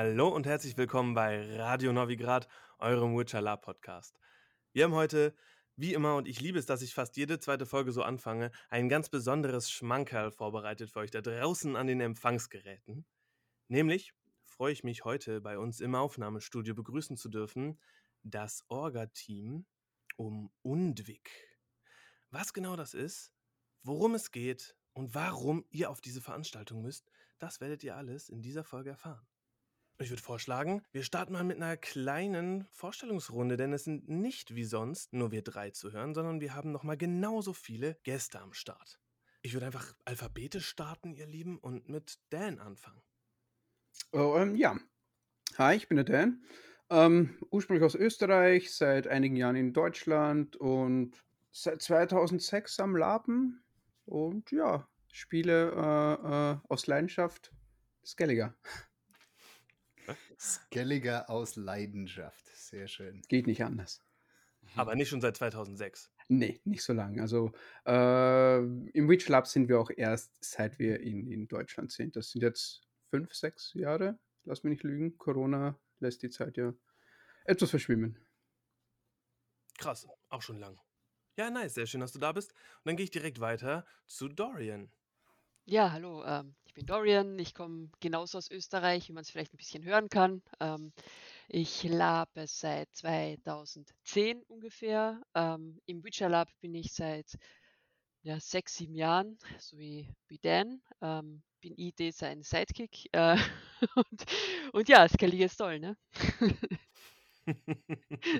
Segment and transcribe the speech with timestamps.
[0.00, 2.46] Hallo und herzlich willkommen bei Radio Novigrad,
[2.78, 4.16] eurem Witcher Podcast.
[4.72, 5.34] Wir haben heute,
[5.74, 8.88] wie immer, und ich liebe es, dass ich fast jede zweite Folge so anfange, ein
[8.88, 13.06] ganz besonderes Schmankerl vorbereitet für euch da draußen an den Empfangsgeräten.
[13.66, 14.14] Nämlich
[14.44, 17.80] freue ich mich heute bei uns im Aufnahmestudio begrüßen zu dürfen
[18.22, 19.66] das Orga-Team
[20.14, 21.28] um Undwig.
[22.30, 23.32] Was genau das ist,
[23.82, 28.42] worum es geht und warum ihr auf diese Veranstaltung müsst, das werdet ihr alles in
[28.42, 29.26] dieser Folge erfahren.
[30.00, 34.62] Ich würde vorschlagen, wir starten mal mit einer kleinen Vorstellungsrunde, denn es sind nicht wie
[34.62, 39.00] sonst nur wir drei zu hören, sondern wir haben nochmal genauso viele Gäste am Start.
[39.42, 43.02] Ich würde einfach alphabetisch starten, ihr Lieben, und mit Dan anfangen.
[44.12, 44.78] Oh, ähm, ja.
[45.56, 46.44] Hi, ich bin der Dan.
[46.90, 53.64] Ähm, ursprünglich aus Österreich, seit einigen Jahren in Deutschland und seit 2006 am Lapen.
[54.04, 57.52] Und ja, spiele äh, äh, aus Leidenschaft
[58.04, 58.54] Skelliger.
[60.38, 62.46] Skelliger aus Leidenschaft.
[62.54, 63.22] Sehr schön.
[63.28, 64.02] Geht nicht anders.
[64.74, 66.12] Aber nicht schon seit 2006.
[66.28, 67.22] Nee, nicht so lange.
[67.22, 67.52] Also
[67.86, 72.16] äh, im Witch Lab sind wir auch erst, seit wir in, in Deutschland sind.
[72.16, 74.18] Das sind jetzt fünf, sechs Jahre.
[74.44, 75.16] Lass mich nicht lügen.
[75.16, 76.74] Corona lässt die Zeit ja
[77.44, 78.18] etwas verschwimmen.
[79.78, 80.78] Krass, auch schon lang.
[81.36, 82.50] Ja, nice, sehr schön, dass du da bist.
[82.50, 84.90] Und dann gehe ich direkt weiter zu Dorian.
[85.70, 87.38] Ja, hallo, ähm, ich bin Dorian.
[87.38, 90.40] Ich komme genauso aus Österreich, wie man es vielleicht ein bisschen hören kann.
[90.60, 90.94] Ähm,
[91.46, 95.20] ich labe seit 2010 ungefähr.
[95.34, 97.36] Ähm, Im Witcher Lab bin ich seit
[98.22, 100.80] ja, sechs, sieben Jahren, so wie, wie Dan.
[101.02, 103.10] Ähm, bin ID sein Sidekick.
[103.12, 103.36] Äh,
[103.94, 104.24] und,
[104.72, 105.98] und ja, Skelly ist toll, ne?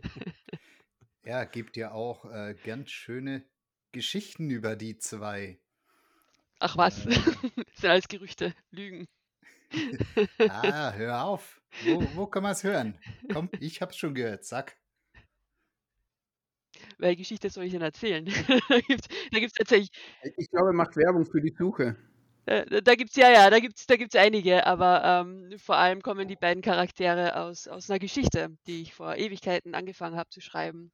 [1.24, 3.44] ja, gibt ja auch äh, ganz schöne
[3.92, 5.60] Geschichten über die zwei.
[6.60, 7.24] Ach was, äh, das
[7.80, 9.06] sind alles Gerüchte, Lügen.
[10.48, 11.60] ah, hör auf.
[11.84, 12.98] Wo, wo kann man es hören?
[13.32, 14.76] Komm, ich hab's schon gehört, sag.
[16.96, 18.24] Welche Geschichte soll ich denn erzählen?
[18.68, 19.90] da gibt es tatsächlich.
[20.36, 21.96] Ich glaube, er macht Werbung für die Suche.
[22.46, 26.28] Äh, da gibt's ja, ja, da gibt's, da gibt's einige, aber ähm, vor allem kommen
[26.28, 30.90] die beiden Charaktere aus, aus einer Geschichte, die ich vor Ewigkeiten angefangen habe zu schreiben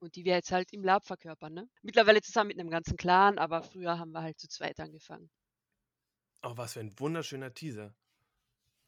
[0.00, 1.54] und die wir jetzt halt im Lab verkörpern.
[1.54, 1.68] Ne?
[1.82, 5.30] Mittlerweile zusammen mit einem ganzen Clan, aber früher haben wir halt zu zweit angefangen.
[6.42, 7.94] Oh, was für ein wunderschöner Teaser.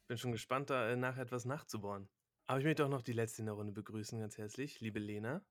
[0.07, 2.09] Bin schon gespannt, da äh, nachher etwas nachzubohren.
[2.47, 5.45] Aber ich möchte auch noch die letzte in der Runde begrüßen, ganz herzlich, liebe Lena.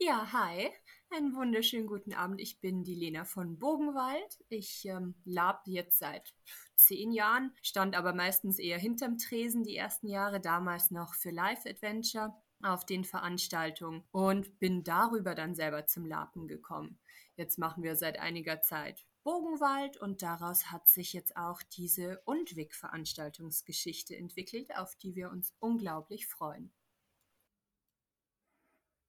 [0.00, 0.70] Ja, hi.
[1.10, 2.40] Einen wunderschönen guten Abend.
[2.40, 4.44] Ich bin die Lena von Bogenwald.
[4.48, 6.34] Ich ähm, lab jetzt seit
[6.74, 11.64] zehn Jahren, stand aber meistens eher hinterm Tresen die ersten Jahre, damals noch für Live
[11.66, 12.34] Adventure
[12.64, 16.98] auf den Veranstaltungen und bin darüber dann selber zum Lapen gekommen.
[17.36, 24.14] Jetzt machen wir seit einiger Zeit Bogenwald und daraus hat sich jetzt auch diese Undwig-Veranstaltungsgeschichte
[24.14, 26.72] entwickelt, auf die wir uns unglaublich freuen.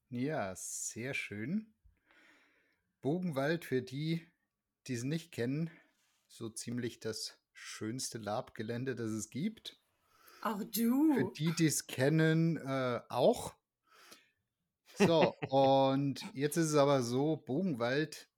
[0.10, 1.74] Ja, sehr schön.
[3.02, 4.26] Bogenwald, für die,
[4.88, 5.70] die es nicht kennen,
[6.28, 9.82] so ziemlich das schönste Labgelände, das es gibt.
[10.45, 11.11] Auch du.
[11.11, 13.56] Für die, die es kennen, äh, auch.
[14.95, 18.29] So, und jetzt ist es aber so, Bogenwald,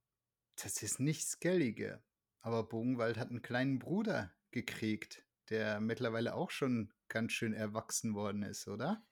[0.55, 2.01] das ist nicht Skellige.
[2.39, 8.43] Aber Bogenwald hat einen kleinen Bruder gekriegt, der mittlerweile auch schon ganz schön erwachsen worden
[8.43, 9.05] ist, oder?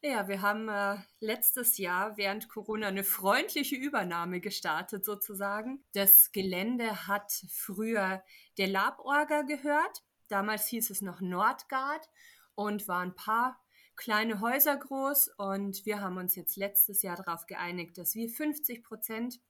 [0.00, 5.84] Ja, wir haben äh, letztes Jahr während Corona eine freundliche Übernahme gestartet sozusagen.
[5.92, 8.22] Das Gelände hat früher
[8.58, 10.04] der Laborga gehört.
[10.32, 12.08] Damals hieß es noch Nordgard
[12.54, 13.62] und waren ein paar
[13.96, 15.28] kleine Häuser groß.
[15.36, 19.40] Und wir haben uns jetzt letztes Jahr darauf geeinigt, dass wir 50 Prozent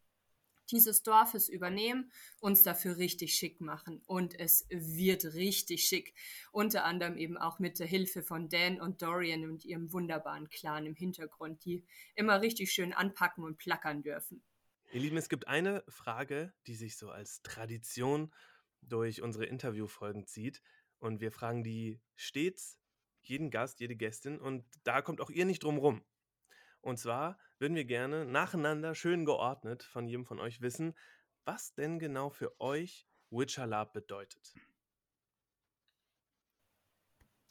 [0.72, 2.10] dieses Dorfes übernehmen,
[2.40, 4.02] uns dafür richtig schick machen.
[4.06, 6.14] Und es wird richtig schick.
[6.50, 10.84] Unter anderem eben auch mit der Hilfe von Dan und Dorian und ihrem wunderbaren Clan
[10.84, 11.84] im Hintergrund, die
[12.16, 14.42] immer richtig schön anpacken und plackern dürfen.
[14.92, 18.32] Ihr Lieben, es gibt eine Frage, die sich so als Tradition
[18.82, 20.62] durch unsere Interviewfolgen zieht.
[20.98, 22.78] Und wir fragen die stets
[23.22, 24.38] jeden Gast, jede Gästin.
[24.38, 26.04] Und da kommt auch ihr nicht drum rum.
[26.80, 30.94] Und zwar würden wir gerne nacheinander schön geordnet von jedem von euch wissen,
[31.44, 34.54] was denn genau für euch Witcher Lab bedeutet.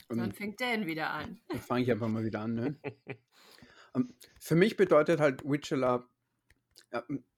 [0.09, 1.39] Und Dann fängt Dan wieder an.
[1.47, 2.53] Dann fange ich einfach mal wieder an.
[2.55, 2.79] Ne?
[3.93, 6.09] um, ähm, für mich bedeutet halt Witcher Lab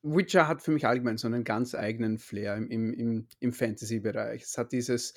[0.01, 4.43] Witcher hat für mich allgemein so einen ganz eigenen Flair im, im, im Fantasy-Bereich.
[4.43, 5.13] Es hat dieses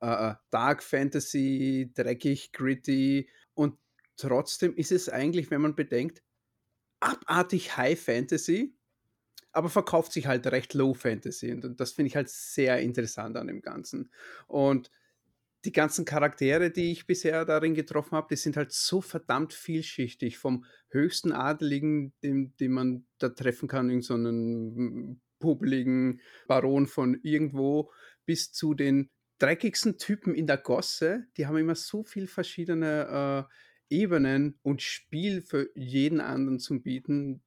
[0.00, 3.78] äh, äh, Dark Fantasy, dreckig, gritty und
[4.16, 6.22] trotzdem ist es eigentlich, wenn man bedenkt,
[7.00, 8.76] abartig High Fantasy,
[9.52, 11.52] aber verkauft sich halt recht Low Fantasy.
[11.52, 14.12] Und, das finde ich halt sehr interessant an dem Ganzen.
[14.46, 14.90] Und
[15.64, 20.38] die ganzen Charaktere, die ich bisher darin getroffen habe, die sind halt so verdammt vielschichtig.
[20.38, 27.18] Vom höchsten Adeligen, den, den man da treffen kann, irgend so einen publigen Baron von
[27.22, 27.90] irgendwo,
[28.24, 31.26] bis zu den dreckigsten Typen in der Gosse.
[31.36, 33.48] Die haben immer so viel verschiedene
[33.90, 37.42] äh, Ebenen und Spiel für jeden anderen zu bieten.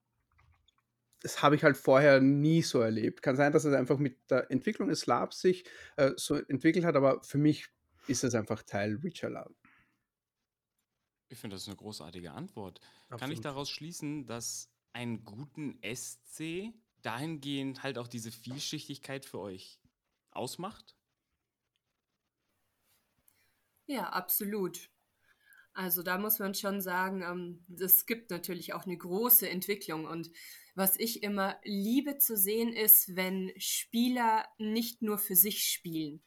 [1.21, 3.21] Das habe ich halt vorher nie so erlebt.
[3.21, 5.63] Kann sein, dass es einfach mit der Entwicklung des Labs sich
[5.95, 7.69] äh, so entwickelt hat, aber für mich
[8.07, 9.53] ist es einfach Teil Witcher Lab.
[11.29, 12.79] Ich finde, das ist eine großartige Antwort.
[13.05, 13.19] Absolut.
[13.19, 19.81] Kann ich daraus schließen, dass einen guten SC dahingehend halt auch diese Vielschichtigkeit für euch
[20.31, 20.95] ausmacht?
[23.88, 24.89] Ja, absolut.
[25.73, 30.05] Also da muss man schon sagen, ähm, es gibt natürlich auch eine große Entwicklung.
[30.05, 30.29] Und
[30.75, 36.23] was ich immer liebe zu sehen, ist, wenn Spieler nicht nur für sich spielen,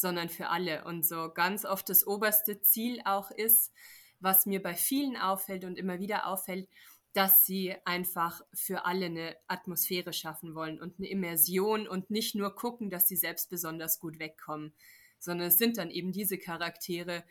[0.00, 0.84] sondern für alle.
[0.84, 3.72] Und so ganz oft das oberste Ziel auch ist,
[4.20, 6.68] was mir bei vielen auffällt und immer wieder auffällt,
[7.12, 12.54] dass sie einfach für alle eine Atmosphäre schaffen wollen und eine Immersion und nicht nur
[12.54, 14.72] gucken, dass sie selbst besonders gut wegkommen,
[15.18, 17.24] sondern es sind dann eben diese Charaktere,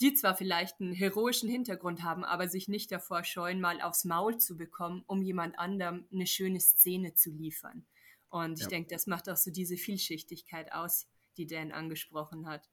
[0.00, 4.38] die zwar vielleicht einen heroischen Hintergrund haben, aber sich nicht davor scheuen, mal aufs Maul
[4.38, 7.84] zu bekommen, um jemand anderem eine schöne Szene zu liefern.
[8.28, 8.68] Und ich ja.
[8.68, 12.70] denke, das macht auch so diese Vielschichtigkeit aus, die Dan angesprochen hat.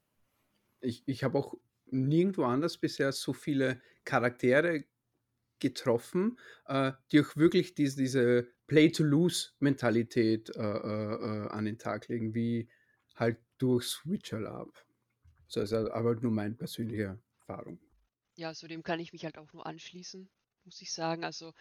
[0.80, 1.56] Ich, ich habe auch
[1.86, 4.86] nirgendwo anders bisher so viele Charaktere
[5.60, 12.34] getroffen, äh, die auch wirklich diese, diese Play-to-Lose-Mentalität äh, äh, äh, an den Tag legen,
[12.34, 12.70] wie
[13.16, 14.86] halt durch Switcher Lab.
[15.48, 17.80] So ist aber nur meine persönliche Erfahrung.
[18.36, 20.30] Ja, zu dem kann ich mich halt auch nur anschließen,
[20.64, 21.24] muss ich sagen.
[21.24, 21.54] Also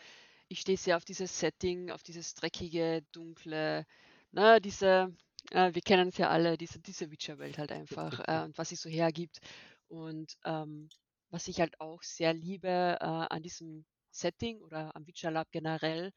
[0.49, 3.87] ich stehe sehr auf dieses Setting, auf dieses dreckige, dunkle,
[4.31, 5.15] ne, diese,
[5.51, 8.77] äh, wir kennen es ja alle, diese, diese Witcher-Welt halt einfach äh, und was sie
[8.77, 9.41] so hergibt.
[9.89, 10.89] Und ähm,
[11.31, 16.13] was ich halt auch sehr liebe äh, an diesem Setting oder am Witcher Lab generell,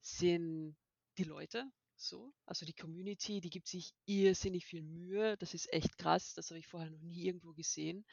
[0.00, 0.76] sind
[1.18, 1.64] die Leute.
[1.96, 5.36] So, also die Community, die gibt sich irrsinnig viel Mühe.
[5.36, 6.32] Das ist echt krass.
[6.34, 8.06] Das habe ich vorher noch nie irgendwo gesehen.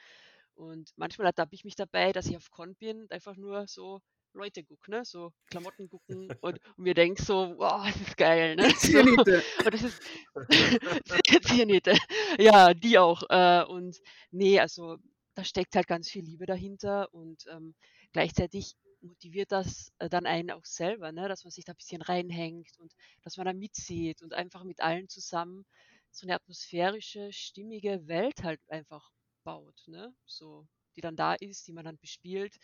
[0.54, 4.00] Und manchmal ertappe ich mich dabei, dass ich auf Con bin einfach nur so
[4.32, 5.04] Leute gucke, ne?
[5.04, 8.56] so Klamotten gucken und, und mir denke so, wow, das ist geil.
[8.56, 8.68] Ne?
[8.78, 10.02] So, und das ist
[11.44, 11.96] Ziernete.
[12.38, 13.22] Ja, die auch.
[13.28, 13.98] Äh, und
[14.30, 14.98] nee, also
[15.34, 17.74] da steckt halt ganz viel Liebe dahinter und ähm,
[18.12, 21.28] gleichzeitig motiviert das äh, dann einen auch selber, ne?
[21.28, 22.92] dass man sich da ein bisschen reinhängt und
[23.22, 25.64] dass man da mitsieht und einfach mit allen zusammen
[26.10, 29.10] so eine atmosphärische, stimmige Welt halt einfach
[29.44, 30.12] baut, ne?
[30.26, 30.66] so,
[30.96, 32.56] die dann da ist, die man dann bespielt.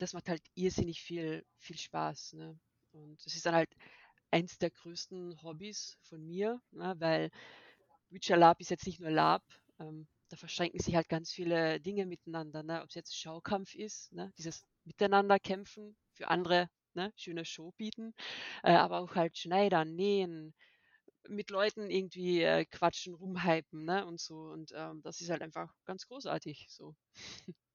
[0.00, 2.32] Das macht halt irrsinnig viel, viel Spaß.
[2.34, 2.58] Ne?
[2.92, 3.70] Und das ist dann halt
[4.30, 6.94] eins der größten Hobbys von mir, ne?
[6.98, 7.30] weil
[8.08, 9.44] Witcher Lab ist jetzt nicht nur Lab,
[9.78, 12.62] ähm, da verschränken sich halt ganz viele Dinge miteinander.
[12.62, 12.82] Ne?
[12.82, 14.32] Ob es jetzt Schaukampf ist, ne?
[14.38, 17.12] dieses Miteinander kämpfen, für andere ne?
[17.16, 18.14] schöne Show bieten,
[18.62, 20.54] äh, aber auch halt schneidern, nähen,
[21.28, 24.06] mit Leuten irgendwie äh, quatschen, rumhypen ne?
[24.06, 24.36] und so.
[24.36, 26.94] Und ähm, das ist halt einfach ganz großartig so.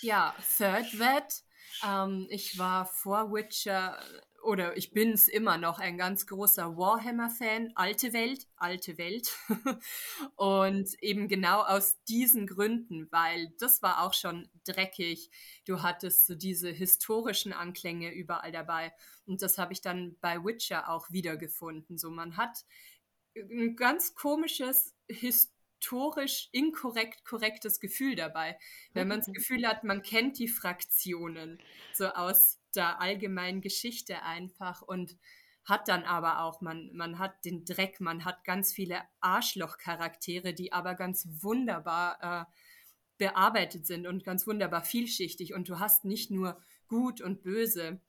[0.00, 1.42] Ja, Third Vet.
[1.84, 3.98] Ähm, ich war vor Witcher
[4.42, 9.36] oder ich bin es immer noch ein ganz großer Warhammer-Fan, alte Welt, alte Welt.
[10.36, 15.30] und eben genau aus diesen Gründen, weil das war auch schon dreckig.
[15.66, 18.92] Du hattest so diese historischen Anklänge überall dabei.
[19.26, 21.98] Und das habe ich dann bei Witcher auch wiedergefunden.
[21.98, 22.64] So, man hat
[23.34, 24.94] ein ganz komisches
[25.78, 28.58] historisch inkorrekt korrektes Gefühl dabei,
[28.92, 29.34] wenn man das mhm.
[29.34, 31.58] Gefühl hat, man kennt die Fraktionen
[31.92, 35.16] so aus der allgemeinen Geschichte einfach und
[35.64, 40.72] hat dann aber auch, man, man hat den Dreck, man hat ganz viele Arschloch-Charaktere, die
[40.72, 42.52] aber ganz wunderbar äh,
[43.18, 45.52] bearbeitet sind und ganz wunderbar vielschichtig.
[45.52, 46.58] Und du hast nicht nur
[46.88, 48.00] gut und böse,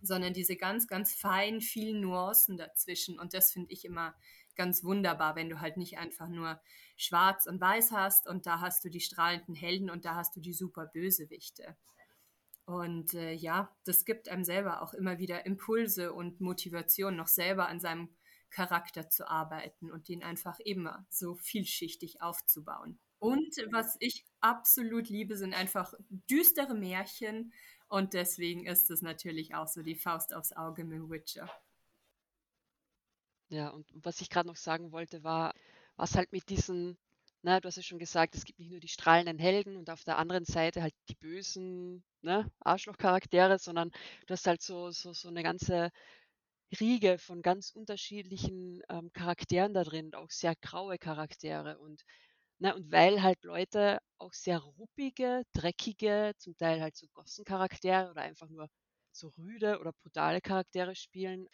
[0.00, 3.18] sondern diese ganz, ganz feinen, vielen Nuancen dazwischen.
[3.18, 4.14] Und das finde ich immer
[4.56, 6.60] ganz wunderbar, wenn du halt nicht einfach nur
[6.96, 10.40] schwarz und weiß hast und da hast du die strahlenden Helden und da hast du
[10.40, 11.76] die super Bösewichte.
[12.64, 17.68] Und äh, ja, das gibt einem selber auch immer wieder Impulse und Motivation, noch selber
[17.68, 18.08] an seinem
[18.50, 22.98] Charakter zu arbeiten und den einfach immer so vielschichtig aufzubauen.
[23.18, 27.52] Und was ich absolut liebe, sind einfach düstere Märchen.
[27.88, 31.48] Und deswegen ist es natürlich auch so die Faust aufs Auge mit Witcher.
[33.48, 35.52] Ja, und was ich gerade noch sagen wollte, war,
[35.96, 36.98] was halt mit diesen
[37.42, 40.02] Ne, du hast ja schon gesagt, es gibt nicht nur die strahlenden Helden und auf
[40.02, 43.90] der anderen Seite halt die bösen ne, Arschlochcharaktere, sondern
[44.26, 45.90] du hast halt so, so, so eine ganze
[46.80, 51.78] Riege von ganz unterschiedlichen ähm, Charakteren da drin, auch sehr graue Charaktere.
[51.78, 52.02] Und
[52.58, 58.22] Ne, und weil halt Leute auch sehr ruppige, dreckige, zum Teil halt so Gossencharaktere oder
[58.22, 58.68] einfach nur
[59.12, 61.48] so rüde oder brutale Charaktere spielen,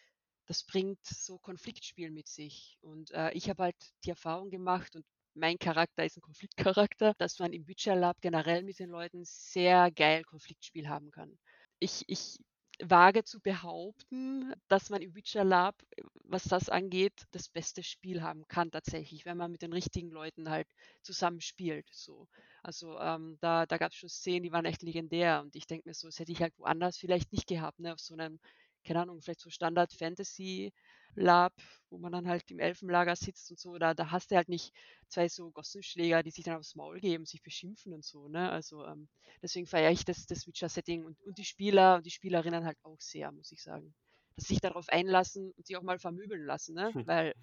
[0.45, 2.77] das bringt so Konfliktspiel mit sich.
[2.81, 7.39] Und äh, ich habe halt die Erfahrung gemacht und mein Charakter ist ein Konfliktcharakter, dass
[7.39, 11.37] man im Witcher Lab generell mit den Leuten sehr geil Konfliktspiel haben kann.
[11.79, 12.37] Ich, ich
[12.79, 15.75] wage zu behaupten, dass man im Witcher Lab,
[16.23, 20.49] was das angeht, das beste Spiel haben kann tatsächlich, wenn man mit den richtigen Leuten
[20.49, 20.67] halt
[21.01, 21.87] zusammen spielt.
[21.91, 22.27] So.
[22.61, 25.87] Also ähm, da, da gab es schon Szenen, die waren echt legendär und ich denke
[25.87, 27.93] mir so, das hätte ich halt woanders vielleicht nicht gehabt, ne?
[27.93, 28.39] auf so einem,
[28.83, 30.73] keine Ahnung, vielleicht so Standard Fantasy
[31.15, 31.53] Lab,
[31.89, 34.73] wo man dann halt im Elfenlager sitzt und so, da, da hast du halt nicht
[35.09, 38.49] zwei so Gossenschläger, die sich dann aufs Maul geben, sich beschimpfen und so, ne?
[38.51, 39.07] Also ähm,
[39.41, 42.99] deswegen feiere ich das, das Witcher-Setting und, und die Spieler und die Spielerinnen halt auch
[42.99, 43.93] sehr, muss ich sagen.
[44.35, 46.91] Dass sich darauf einlassen und sich auch mal vermöbeln lassen, ne?
[46.93, 47.05] Hm.
[47.07, 47.33] Weil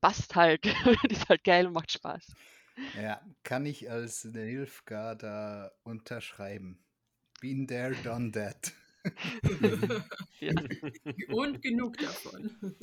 [0.00, 0.64] passt halt,
[1.10, 2.34] ist halt geil und macht Spaß.
[3.02, 6.78] Ja, kann ich als Nilfgaarder unterschreiben.
[7.40, 8.72] Been there, done that.
[11.28, 12.76] Und genug davon.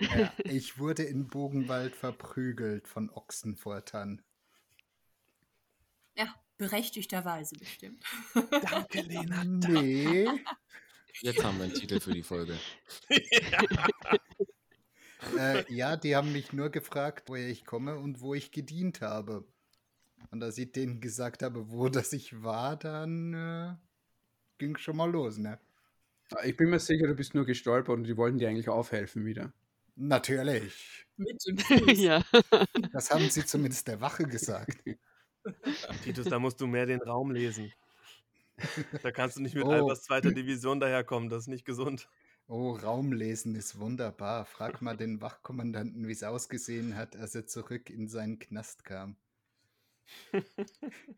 [0.00, 4.22] Ja, ich wurde in Bogenwald verprügelt von Ochsenfortern.
[6.16, 8.04] Ja, berechtigterweise bestimmt.
[8.50, 9.44] Danke, Lena.
[9.44, 10.28] Nee.
[11.20, 12.58] Jetzt haben wir einen Titel für die Folge.
[13.08, 13.62] ja.
[15.38, 19.46] Äh, ja, die haben mich nur gefragt, woher ich komme und wo ich gedient habe.
[20.30, 23.74] Und als ich denen gesagt habe, wo das ich war, dann äh,
[24.58, 25.58] ging schon mal los, ne?
[26.44, 29.52] Ich bin mir sicher, du bist nur gestolpert und die wollten dir eigentlich aufhelfen wieder.
[29.96, 31.06] Natürlich.
[31.16, 31.98] Mit dem Fuß.
[32.00, 32.22] ja.
[32.92, 34.78] Das haben sie zumindest der Wache gesagt.
[36.02, 37.72] Titus, da musst du mehr den Raum lesen.
[39.02, 39.70] Da kannst du nicht mit Oh.
[39.70, 42.08] Albers zweiter Division daherkommen, das ist nicht gesund.
[42.46, 44.44] Oh, Raumlesen ist wunderbar.
[44.44, 49.16] Frag mal den Wachkommandanten, wie es ausgesehen hat, als er zurück in seinen Knast kam.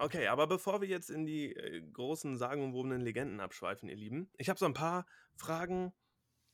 [0.00, 4.48] Okay, aber bevor wir jetzt in die äh, großen sagenumwobenen Legenden abschweifen, ihr Lieben, ich
[4.48, 5.04] habe so ein paar
[5.36, 5.92] Fragen,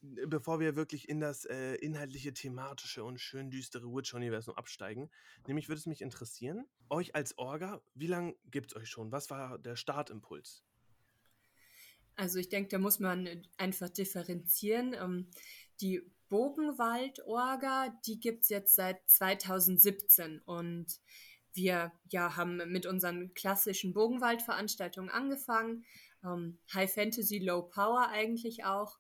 [0.03, 5.11] äh, bevor wir wirklich in das äh, inhaltliche, thematische und schön düstere Witcher-Universum absteigen.
[5.47, 9.13] Nämlich würde es mich interessieren, euch als Orga, wie lange gibt es euch schon?
[9.13, 10.65] Was war der Startimpuls?
[12.17, 14.93] Also ich denke, da muss man einfach differenzieren.
[14.93, 15.31] Ähm,
[15.81, 20.99] die Bogenwald-Orga, die gibt es jetzt seit 2017 und
[21.57, 25.85] wir ja, haben mit unseren klassischen Bogenwald-Veranstaltungen angefangen.
[26.25, 28.99] Ähm, High Fantasy, Low Power eigentlich auch.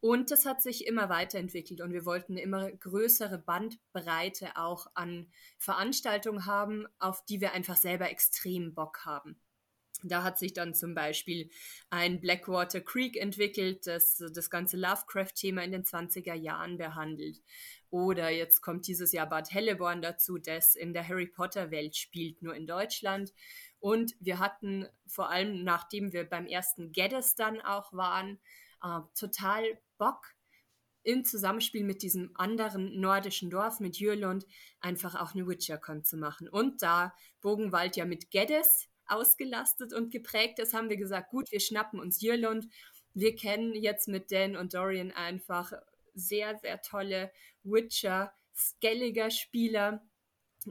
[0.00, 5.32] Und das hat sich immer weiterentwickelt und wir wollten eine immer größere Bandbreite auch an
[5.56, 9.40] Veranstaltungen haben, auf die wir einfach selber extrem Bock haben.
[10.02, 11.50] Da hat sich dann zum Beispiel
[11.88, 17.40] ein Blackwater Creek entwickelt, das das ganze Lovecraft-Thema in den 20er Jahren behandelt.
[17.90, 22.54] Oder jetzt kommt dieses Jahr Bad Helleborn dazu, das in der Harry Potter-Welt spielt, nur
[22.54, 23.32] in Deutschland.
[23.78, 28.40] Und wir hatten vor allem, nachdem wir beim ersten Geddes dann auch waren,
[28.82, 30.34] äh, total Bock,
[31.04, 34.46] im Zusammenspiel mit diesem anderen nordischen Dorf, mit Jürlund,
[34.80, 36.48] einfach auch eine WitcherCon zu machen.
[36.48, 41.60] Und da Bogenwald ja mit Geddes ausgelastet und geprägt ist, haben wir gesagt, gut, wir
[41.60, 42.68] schnappen uns Jürlund.
[43.14, 45.72] Wir kennen jetzt mit Dan und Dorian einfach
[46.14, 47.32] sehr, sehr tolle
[47.62, 50.02] Witcher, skelliger Spieler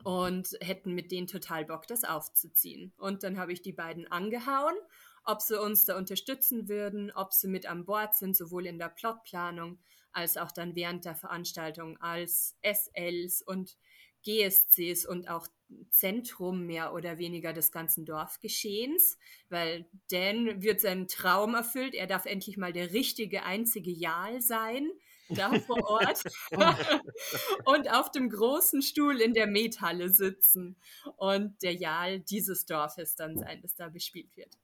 [0.03, 2.93] und hätten mit denen total Bock, das aufzuziehen.
[2.97, 4.75] Und dann habe ich die beiden angehauen,
[5.23, 8.89] ob sie uns da unterstützen würden, ob sie mit an Bord sind, sowohl in der
[8.89, 9.79] Plotplanung
[10.11, 13.77] als auch dann während der Veranstaltung als SLs und
[14.23, 15.47] GSCs und auch
[15.89, 19.17] Zentrum mehr oder weniger des ganzen Dorfgeschehens,
[19.49, 21.93] weil Dan wird seinen Traum erfüllt.
[21.95, 24.89] Er darf endlich mal der richtige, einzige Jarl sein,
[25.29, 26.23] da vor Ort
[27.65, 30.75] und auf dem großen Stuhl in der Methalle sitzen
[31.17, 34.57] und der Jarl dieses Dorfes dann sein, das da bespielt wird.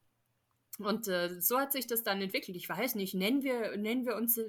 [0.79, 2.55] Und äh, so hat sich das dann entwickelt.
[2.55, 4.39] Ich weiß nicht, nennen wir, nennen wir uns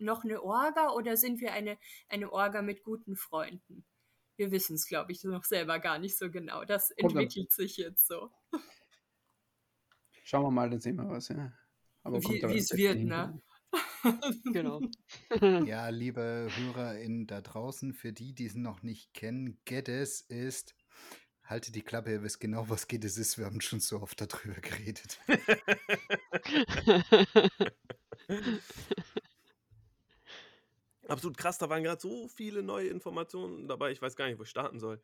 [0.00, 3.84] noch eine Orga oder sind wir eine, eine Orga mit guten Freunden?
[4.36, 6.64] Wir wissen es, glaube ich, noch selber gar nicht so genau.
[6.64, 8.30] Das entwickelt sich jetzt so.
[10.24, 11.28] Schauen wir mal, dann sehen wir was.
[11.28, 11.52] Ja.
[12.02, 13.40] Aber wie es wird, ne?
[14.52, 14.80] genau.
[15.66, 20.76] Ja, liebe HörerInnen da draußen, für die, die es noch nicht kennen, Geddes ist,
[21.42, 23.38] halte die Klappe, ihr wisst genau, was Geddes ist.
[23.38, 25.20] Wir haben schon so oft darüber geredet.
[31.08, 34.42] Absolut krass, da waren gerade so viele neue Informationen dabei, ich weiß gar nicht, wo
[34.42, 35.00] ich starten soll.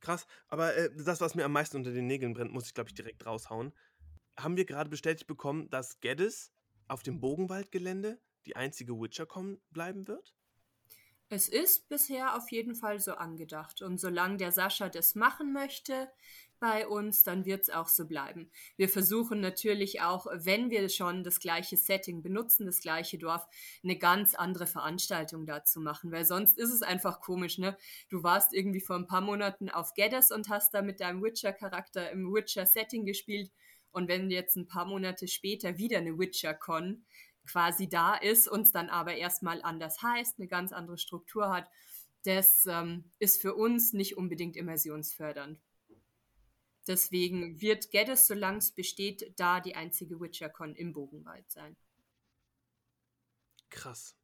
[0.00, 2.88] Krass, aber äh, das, was mir am meisten unter den Nägeln brennt, muss ich, glaube
[2.88, 3.72] ich, direkt raushauen.
[4.38, 6.52] Haben wir gerade bestätigt bekommen, dass Geddes
[6.88, 10.34] auf dem Bogenwaldgelände die einzige Witcher-Con bleiben wird?
[11.32, 13.82] Es ist bisher auf jeden Fall so angedacht.
[13.82, 16.10] Und solange der Sascha das machen möchte
[16.58, 18.50] bei uns, dann wird es auch so bleiben.
[18.76, 23.46] Wir versuchen natürlich auch, wenn wir schon das gleiche Setting benutzen, das gleiche Dorf,
[23.84, 27.78] eine ganz andere Veranstaltung da zu machen, weil sonst ist es einfach komisch, ne?
[28.08, 32.10] Du warst irgendwie vor ein paar Monaten auf Geddes und hast da mit deinem Witcher-Charakter
[32.10, 33.52] im Witcher-Setting gespielt
[33.92, 37.04] und wenn jetzt ein paar Monate später wieder eine Witcher-Con
[37.46, 41.68] quasi da ist, uns dann aber erstmal anders heißt, eine ganz andere Struktur hat,
[42.24, 45.58] das ähm, ist für uns nicht unbedingt immersionsfördernd.
[46.86, 51.76] Deswegen wird Geddes, solange es besteht, da die einzige WitcherCon im Bogenwald sein.
[53.70, 54.16] Krass.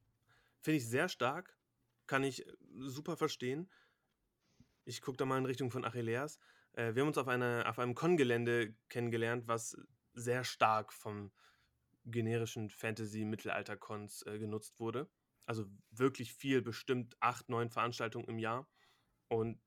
[0.61, 1.57] Finde ich sehr stark.
[2.07, 3.69] Kann ich äh, super verstehen.
[4.85, 6.39] Ich gucke da mal in Richtung von Achilleas.
[6.73, 9.77] Äh, wir haben uns auf, eine, auf einem Con-Gelände kennengelernt, was
[10.13, 11.31] sehr stark vom
[12.11, 15.09] generischen Fantasy-Mittelalter-Cons äh, genutzt wurde.
[15.45, 18.67] Also wirklich viel, bestimmt acht, neun Veranstaltungen im Jahr.
[19.27, 19.59] Und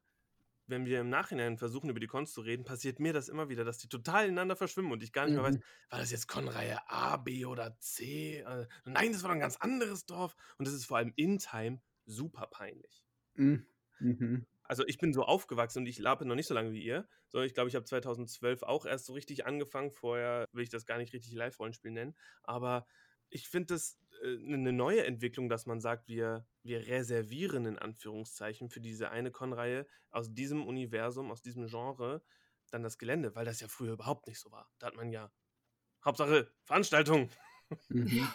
[0.66, 3.64] wenn wir im Nachhinein versuchen, über die Cons zu reden, passiert mir das immer wieder,
[3.64, 5.62] dass die total ineinander verschwimmen und ich gar nicht mehr weiß, mhm.
[5.90, 8.40] war das jetzt Con-Reihe A, B oder C?
[8.40, 10.37] Äh, nein, das war ein ganz anderes Dorf.
[10.59, 13.04] Und das ist vor allem in Time super peinlich.
[13.35, 13.66] Mhm.
[13.99, 17.08] mhm also ich bin so aufgewachsen und ich labe noch nicht so lange wie ihr.
[17.26, 19.90] So, ich glaube, ich habe 2012 auch erst so richtig angefangen.
[19.90, 22.14] Vorher will ich das gar nicht richtig Live-Rollenspiel nennen.
[22.44, 22.86] Aber
[23.30, 28.68] ich finde das äh, eine neue Entwicklung, dass man sagt, wir, wir reservieren in Anführungszeichen
[28.68, 32.22] für diese eine Con-Reihe aus diesem Universum, aus diesem Genre
[32.70, 34.70] dann das Gelände, weil das ja früher überhaupt nicht so war.
[34.78, 35.32] Da hat man ja
[36.04, 37.28] Hauptsache Veranstaltung.
[37.88, 38.28] Mhm.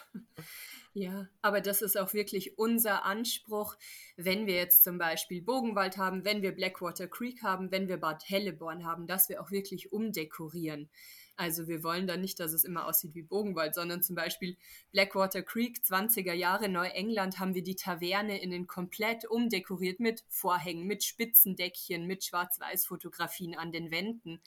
[0.94, 3.76] Ja, aber das ist auch wirklich unser Anspruch,
[4.16, 8.30] wenn wir jetzt zum Beispiel Bogenwald haben, wenn wir Blackwater Creek haben, wenn wir Bad
[8.30, 10.90] Helleborn haben, dass wir auch wirklich umdekorieren.
[11.38, 14.56] Also wir wollen dann nicht, dass es immer aussieht wie Bogenwald, sondern zum Beispiel
[14.94, 21.04] Blackwater Creek, 20er Jahre Neuengland, haben wir die Taverne innen komplett umdekoriert mit Vorhängen, mit
[21.04, 24.40] Spitzendeckchen, mit Schwarz-Weiß-Fotografien an den Wänden.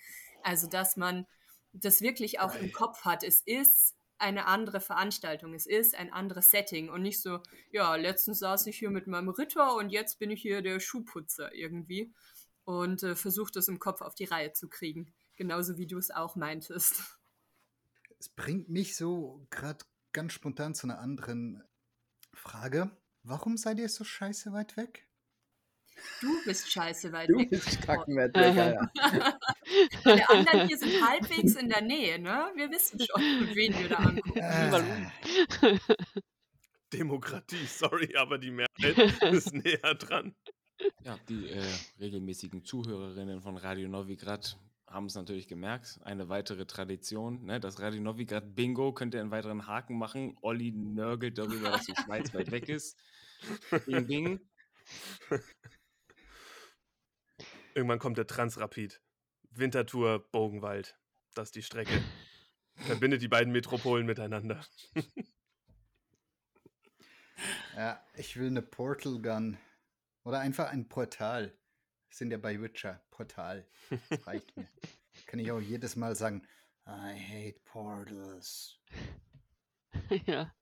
[0.43, 1.27] Also dass man
[1.75, 3.23] das wirklich auch im Kopf hat.
[3.23, 5.55] Es ist eine andere Veranstaltung.
[5.55, 9.29] Es ist ein anderes Setting und nicht so, ja, letztens saß ich hier mit meinem
[9.29, 12.13] Ritter und jetzt bin ich hier der Schuhputzer irgendwie
[12.65, 15.13] und äh, versuche das im Kopf auf die Reihe zu kriegen.
[15.37, 17.19] Genauso wie du es auch meintest.
[18.19, 21.63] Es bringt mich so gerade ganz spontan zu einer anderen
[22.35, 22.91] Frage.
[23.23, 25.08] Warum seid ihr so scheiße weit weg?
[26.21, 27.51] Du bist scheiße weit du weg.
[27.51, 28.91] Du bist kackenweit weg, ja.
[30.17, 32.51] Die anderen hier sind halbwegs in der Nähe, ne?
[32.57, 33.23] Wir wissen schon,
[33.55, 35.13] wen wir da angucken.
[35.63, 35.79] Äh.
[36.93, 40.35] Demokratie, sorry, aber die Mehrheit ist näher dran.
[41.03, 41.65] Ja, die äh,
[42.01, 45.99] regelmäßigen Zuhörerinnen von Radio Novigrad haben es natürlich gemerkt.
[46.03, 47.45] Eine weitere Tradition.
[47.45, 47.61] Ne?
[47.61, 50.37] Das Radio Novigrad Bingo könnt ihr einen weiteren Haken machen.
[50.41, 52.97] Olli nörgelt darüber, dass die Schweiz weit weg ist.
[53.87, 54.41] Bing, bing.
[57.79, 59.01] Irgendwann kommt der Transrapid.
[59.53, 60.99] Wintertour Bogenwald.
[61.35, 62.03] Das ist die Strecke.
[62.75, 64.67] Verbindet die beiden Metropolen miteinander.
[67.77, 69.59] ja, ich will eine Portal Gun.
[70.25, 71.57] Oder einfach ein Portal.
[72.09, 73.01] Wir sind ja bei Witcher.
[73.13, 73.65] Portal.
[74.11, 74.67] Das reicht mir.
[75.27, 76.45] Kann ich auch jedes Mal sagen,
[76.85, 78.81] I hate portals.
[80.27, 80.53] ja.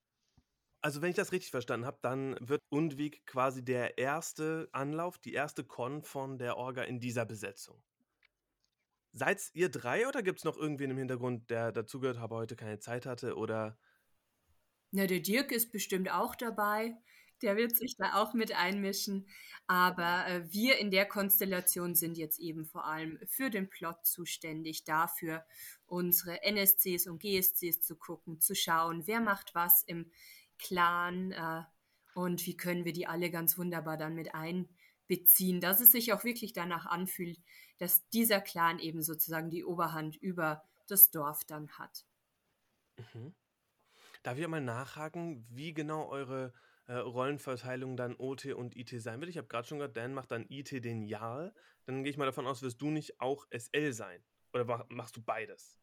[0.86, 5.32] Also, wenn ich das richtig verstanden habe, dann wird Undwig quasi der erste Anlauf, die
[5.32, 7.82] erste Con von der Orga in dieser Besetzung.
[9.12, 12.78] Seid ihr drei oder gibt es noch irgendwen im Hintergrund, der dazugehört, aber heute keine
[12.78, 13.76] Zeit hatte oder
[14.92, 16.96] Na, der Dirk ist bestimmt auch dabei.
[17.42, 19.26] Der wird sich da auch mit einmischen.
[19.66, 24.84] Aber äh, wir in der Konstellation sind jetzt eben vor allem für den Plot zuständig,
[24.84, 25.44] dafür
[25.86, 30.12] unsere NSCs und GSCs zu gucken, zu schauen, wer macht was im
[30.58, 31.62] Clan äh,
[32.14, 36.24] und wie können wir die alle ganz wunderbar dann mit einbeziehen, dass es sich auch
[36.24, 37.38] wirklich danach anfühlt,
[37.78, 42.06] dass dieser Clan eben sozusagen die Oberhand über das Dorf dann hat.
[42.96, 43.34] Mhm.
[44.22, 46.52] Darf ich mal nachhaken, wie genau eure
[46.86, 49.30] äh, Rollenverteilung dann OT und IT sein wird?
[49.30, 51.54] Ich habe gerade schon gehört, Dan macht dann IT den Jarl.
[51.84, 54.24] Dann gehe ich mal davon aus, wirst du nicht auch SL sein?
[54.52, 55.78] Oder machst du beides?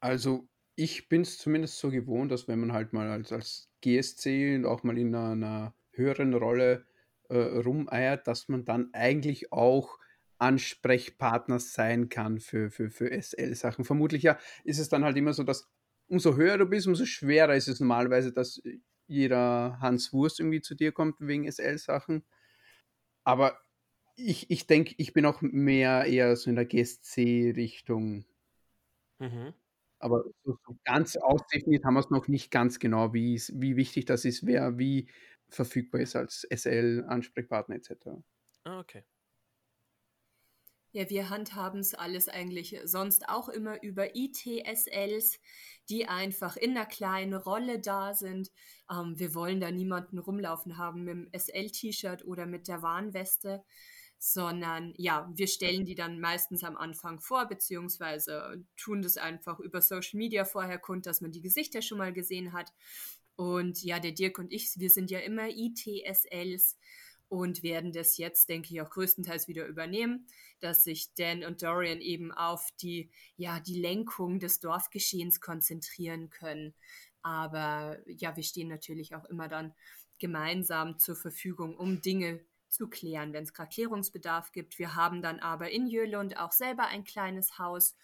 [0.00, 0.48] Also
[0.80, 4.64] ich bin es zumindest so gewohnt, dass wenn man halt mal als, als GSC und
[4.64, 6.86] auch mal in einer, einer höheren Rolle
[7.28, 9.98] äh, rumeiert, dass man dann eigentlich auch
[10.38, 13.84] Ansprechpartner sein kann für, für, für SL-Sachen.
[13.84, 15.68] Vermutlich ja ist es dann halt immer so, dass
[16.08, 18.62] umso höher du bist, umso schwerer ist es normalerweise, dass
[19.06, 22.24] jeder Hans Wurst irgendwie zu dir kommt wegen SL-Sachen.
[23.22, 23.60] Aber
[24.16, 28.24] ich, ich denke, ich bin auch mehr eher so in der GSC-Richtung.
[29.18, 29.52] Mhm.
[30.00, 34.06] Aber so, so ganz ausdefiniert haben wir es noch nicht ganz genau, wie wie wichtig
[34.06, 35.08] das ist, wer wie
[35.48, 38.22] verfügbar ist als SL, Ansprechpartner etc.
[38.64, 39.04] Ah, okay.
[40.92, 45.38] Ja, wir handhaben es alles eigentlich sonst auch immer über ITSLs,
[45.88, 48.50] die einfach in einer kleinen Rolle da sind.
[48.90, 53.62] Ähm, wir wollen da niemanden rumlaufen haben mit dem SL-T-Shirt oder mit der Warnweste,
[54.22, 59.80] sondern ja, wir stellen die dann meistens am Anfang vor, beziehungsweise tun das einfach über
[59.80, 62.70] Social Media vorher kund, dass man die Gesichter schon mal gesehen hat.
[63.34, 66.76] Und ja, der Dirk und ich, wir sind ja immer ITSLs
[67.30, 70.26] und werden das jetzt, denke ich, auch größtenteils wieder übernehmen,
[70.58, 76.74] dass sich Dan und Dorian eben auf die, ja, die Lenkung des Dorfgeschehens konzentrieren können.
[77.22, 79.72] Aber ja, wir stehen natürlich auch immer dann
[80.18, 84.78] gemeinsam zur Verfügung, um Dinge zu klären, wenn es gerade Klärungsbedarf gibt.
[84.78, 87.96] Wir haben dann aber in Jölund auch selber ein kleines Haus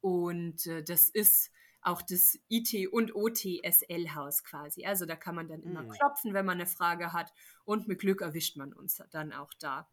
[0.00, 1.50] und äh, das ist
[1.82, 4.84] auch das IT- und OTSL-Haus quasi.
[4.84, 5.90] Also da kann man dann immer mhm.
[5.90, 7.32] klopfen, wenn man eine Frage hat
[7.64, 9.88] und mit Glück erwischt man uns dann auch da.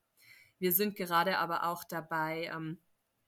[0.60, 2.80] Wir sind gerade aber auch dabei, ähm,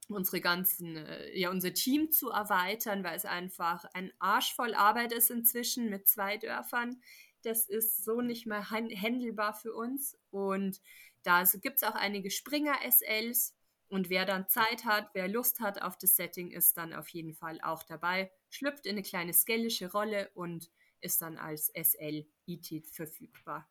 [0.09, 5.13] unsere ganzen, äh, ja, unser Team zu erweitern, weil es einfach ein Arsch voll Arbeit
[5.13, 7.01] ist inzwischen mit zwei Dörfern.
[7.43, 10.17] Das ist so nicht mehr handelbar für uns.
[10.31, 10.81] Und
[11.23, 13.55] da gibt es auch einige Springer-SLs,
[13.89, 17.33] und wer dann Zeit hat, wer Lust hat auf das Setting, ist dann auf jeden
[17.33, 20.69] Fall auch dabei, schlüpft in eine kleine skellische Rolle und
[21.01, 23.67] ist dann als SL-IT verfügbar.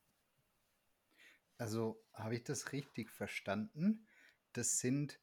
[1.56, 4.08] Also habe ich das richtig verstanden?
[4.54, 5.20] Das sind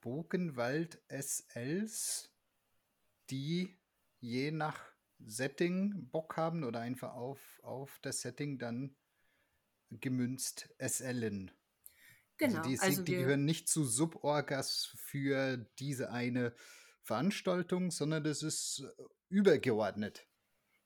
[0.00, 2.32] Bogenwald-SLs,
[3.30, 3.78] die
[4.18, 8.96] je nach Setting Bock haben oder einfach auf, auf das Setting dann
[9.90, 11.50] gemünzt SLen.
[12.40, 12.58] Also, genau.
[12.58, 16.54] Also die, also die gehören nicht zu Suborgas für diese eine
[17.02, 20.26] Veranstaltung, sondern das ist äh, übergeordnet.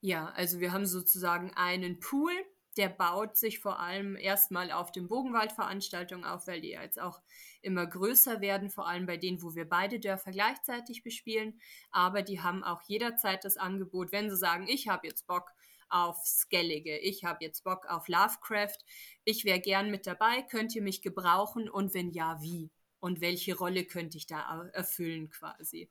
[0.00, 2.32] Ja, also wir haben sozusagen einen Pool,
[2.80, 7.20] der baut sich vor allem erstmal auf den Bogenwald-Veranstaltungen auf, weil die jetzt auch
[7.60, 11.60] immer größer werden, vor allem bei denen, wo wir beide Dörfer gleichzeitig bespielen.
[11.90, 15.50] Aber die haben auch jederzeit das Angebot, wenn sie sagen, ich habe jetzt Bock,
[15.90, 16.96] auf Skellige.
[16.98, 18.78] Ich habe jetzt Bock auf Lovecraft.
[19.24, 20.42] Ich wäre gern mit dabei.
[20.42, 21.68] Könnt ihr mich gebrauchen?
[21.68, 22.70] Und wenn ja, wie?
[23.00, 25.90] Und welche Rolle könnte ich da erfüllen quasi?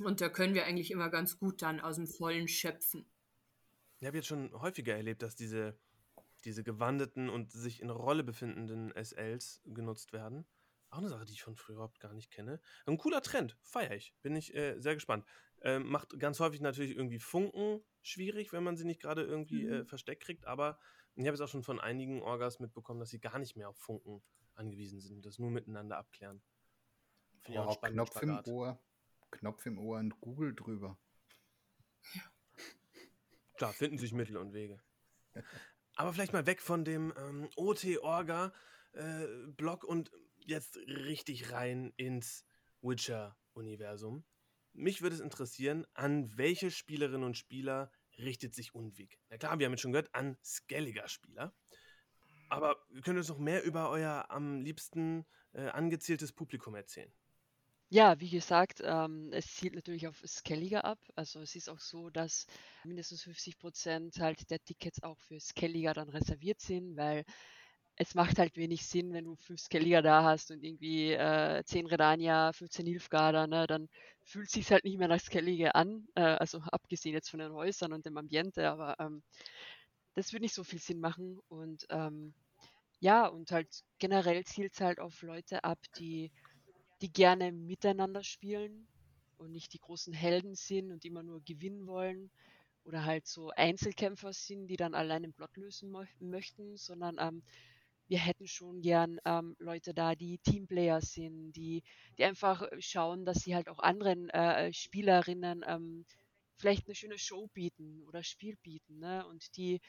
[0.00, 3.04] Und da können wir eigentlich immer ganz gut dann aus dem Vollen schöpfen.
[4.00, 5.78] Ich habe jetzt schon häufiger erlebt, dass diese,
[6.44, 10.46] diese gewandeten und sich in Rolle befindenden SLs genutzt werden.
[10.90, 12.60] Auch eine Sache, die ich von früher überhaupt gar nicht kenne.
[12.86, 14.14] Ein cooler Trend, feiere ich.
[14.22, 15.26] Bin ich äh, sehr gespannt.
[15.60, 19.66] Ähm, macht ganz häufig natürlich irgendwie Funken schwierig, wenn man sie nicht gerade irgendwie äh,
[19.66, 19.72] mhm.
[19.72, 20.46] äh, versteckt kriegt.
[20.46, 20.78] Aber
[21.14, 23.76] ich habe es auch schon von einigen Orgas mitbekommen, dass sie gar nicht mehr auf
[23.76, 24.22] Funken
[24.54, 26.40] angewiesen sind und das nur miteinander abklären.
[27.40, 28.46] Finde oh, Knopf Spagat.
[28.46, 28.82] im Ohr.
[29.30, 30.98] Knopf im Ohr und Google drüber.
[32.14, 32.22] Ja.
[33.58, 34.80] Klar, finden sich Mittel und Wege.
[35.96, 42.44] Aber vielleicht mal weg von dem ähm, OT-Orga-Blog äh, und jetzt richtig rein ins
[42.82, 44.24] Witcher-Universum.
[44.72, 49.18] Mich würde es interessieren, an welche Spielerinnen und Spieler richtet sich Unweg?
[49.28, 51.52] Na klar, wir haben jetzt schon gehört, an Skelliger-Spieler.
[52.50, 57.12] Aber könnt ihr uns noch mehr über euer am liebsten äh, angezieltes Publikum erzählen?
[57.90, 60.98] Ja, wie gesagt, ähm, es zielt natürlich auf Skelliger ab.
[61.16, 62.46] Also es ist auch so, dass
[62.84, 67.24] mindestens 50 Prozent halt der Tickets auch für Skelliger dann reserviert sind, weil
[67.96, 71.86] es macht halt wenig Sinn, wenn du fünf Skelliger da hast und irgendwie äh, 10
[71.86, 73.88] Redania, 15 Hilfgarder, ne, dann
[74.24, 77.92] fühlt sich halt nicht mehr nach Skellige an, äh, also abgesehen jetzt von den Häusern
[77.94, 79.22] und dem Ambiente, aber ähm,
[80.14, 82.34] das würde nicht so viel Sinn machen und ähm,
[83.00, 86.32] ja, und halt generell zielt es halt auf Leute ab, die,
[87.00, 88.88] die gerne miteinander spielen
[89.36, 92.30] und nicht die großen Helden sind und immer nur gewinnen wollen
[92.84, 97.42] oder halt so Einzelkämpfer sind, die dann allein den Plot lösen möchten, sondern ähm,
[98.08, 101.82] wir hätten schon gern ähm, Leute da, die Teamplayer sind, die,
[102.18, 106.06] die einfach äh, schauen, dass sie halt auch anderen äh, Spielerinnen ähm,
[106.56, 109.26] vielleicht eine schöne Show bieten oder Spiel bieten, ne?
[109.26, 109.80] Und die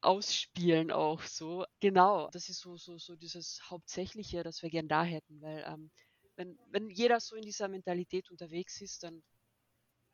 [0.00, 1.64] ausspielen auch so.
[1.80, 5.90] Genau, das ist so, so, so dieses Hauptsächliche, das wir gern da hätten, weil ähm,
[6.36, 9.22] wenn, wenn jeder so in dieser Mentalität unterwegs ist, dann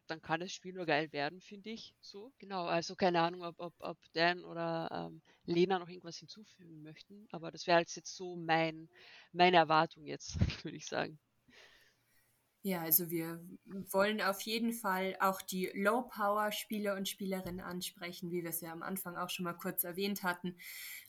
[0.07, 1.95] dann kann das Spiel nur geil werden, finde ich.
[2.01, 2.67] So, genau.
[2.67, 7.51] Also keine Ahnung, ob, ob, ob Dan oder ähm, Lena noch irgendwas hinzufügen möchten, aber
[7.51, 8.89] das wäre jetzt so mein,
[9.33, 11.19] meine Erwartung jetzt, würde ich sagen.
[12.64, 13.44] Ja, also wir
[13.90, 18.85] wollen auf jeden Fall auch die Low-Power-Spieler und Spielerinnen ansprechen, wie wir es ja am
[18.85, 20.57] Anfang auch schon mal kurz erwähnt hatten.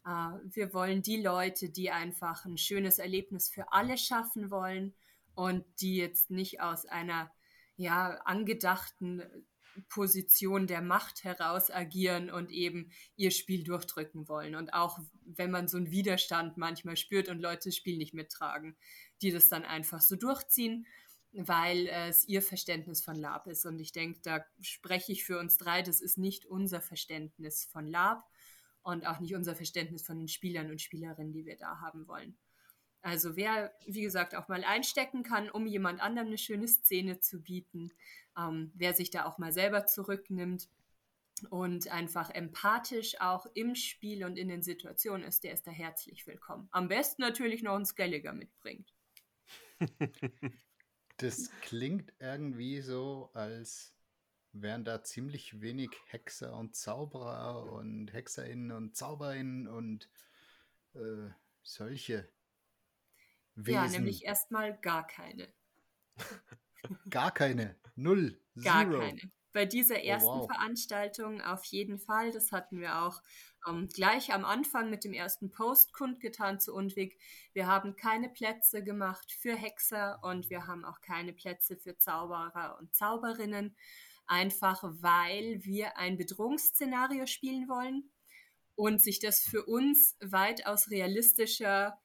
[0.03, 4.95] Äh, wir wollen die Leute, die einfach ein schönes Erlebnis für alle schaffen wollen
[5.35, 7.31] und die jetzt nicht aus einer
[7.75, 9.21] ja, angedachten
[9.89, 14.55] Position der Macht heraus agieren und eben ihr Spiel durchdrücken wollen.
[14.55, 18.75] Und auch wenn man so einen Widerstand manchmal spürt und Leute das Spiel nicht mittragen,
[19.21, 20.85] die das dann einfach so durchziehen,
[21.33, 23.65] weil es ihr Verständnis von Lab ist.
[23.65, 27.87] Und ich denke, da spreche ich für uns drei, das ist nicht unser Verständnis von
[27.87, 28.23] Lab
[28.83, 32.37] und auch nicht unser Verständnis von den Spielern und Spielerinnen, die wir da haben wollen.
[33.01, 37.41] Also wer, wie gesagt, auch mal einstecken kann, um jemand anderem eine schöne Szene zu
[37.41, 37.91] bieten,
[38.37, 40.69] ähm, wer sich da auch mal selber zurücknimmt
[41.49, 46.25] und einfach empathisch auch im Spiel und in den Situationen ist, der ist da herzlich
[46.27, 46.69] willkommen.
[46.71, 48.93] Am besten natürlich noch einen Skelliger mitbringt.
[51.23, 53.95] Das klingt irgendwie so, als
[54.51, 60.09] wären da ziemlich wenig Hexer und Zauberer und Hexerinnen und Zauberinnen und
[60.95, 61.29] äh,
[61.61, 62.29] solche
[63.55, 63.73] Wesen.
[63.73, 65.47] Ja, nämlich erstmal gar keine.
[67.09, 67.77] Gar keine.
[67.95, 68.37] Null.
[68.61, 68.99] Gar Zero.
[68.99, 69.21] keine.
[69.53, 70.51] Bei dieser ersten oh, wow.
[70.51, 72.31] Veranstaltung auf jeden Fall.
[72.31, 73.21] Das hatten wir auch
[73.67, 77.17] ähm, gleich am Anfang mit dem ersten Post kundgetan zu Undwig.
[77.53, 82.77] Wir haben keine Plätze gemacht für Hexer und wir haben auch keine Plätze für Zauberer
[82.79, 83.75] und Zauberinnen.
[84.25, 88.09] Einfach weil wir ein Bedrohungsszenario spielen wollen
[88.75, 91.99] und sich das für uns weitaus realistischer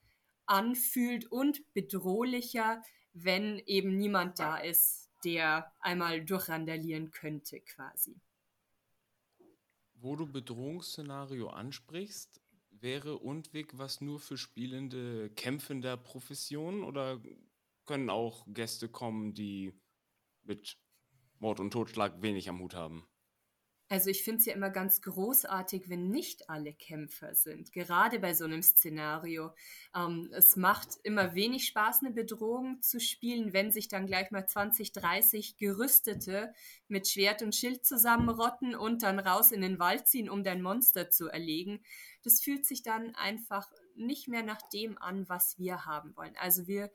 [0.47, 2.83] anfühlt und bedrohlicher,
[3.13, 8.21] wenn eben niemand da ist, der einmal durchrandalieren könnte quasi.
[9.95, 17.21] Wo du Bedrohungsszenario ansprichst, wäre Undwig was nur für Spielende kämpfender Profession oder
[17.85, 19.73] können auch Gäste kommen, die
[20.45, 20.79] mit
[21.39, 23.09] Mord und Totschlag wenig am Hut haben?
[23.91, 28.35] Also ich finde es ja immer ganz großartig, wenn nicht alle Kämpfer sind, gerade bei
[28.35, 29.55] so einem Szenario.
[29.97, 34.47] Ähm, es macht immer wenig Spaß, eine Bedrohung zu spielen, wenn sich dann gleich mal
[34.47, 36.53] 20, 30 Gerüstete
[36.89, 41.09] mit Schwert und Schild zusammenrotten und dann raus in den Wald ziehen, um dein Monster
[41.09, 41.81] zu erlegen.
[42.23, 46.37] Das fühlt sich dann einfach nicht mehr nach dem an, was wir haben wollen.
[46.39, 46.91] Also wir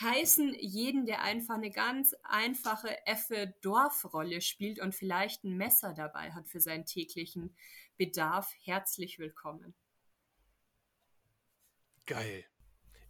[0.00, 6.32] heißen jeden, der einfach eine ganz einfache Effe Dorfrolle spielt und vielleicht ein Messer dabei
[6.32, 7.54] hat für seinen täglichen
[7.96, 9.74] Bedarf, herzlich willkommen.
[12.06, 12.44] Geil.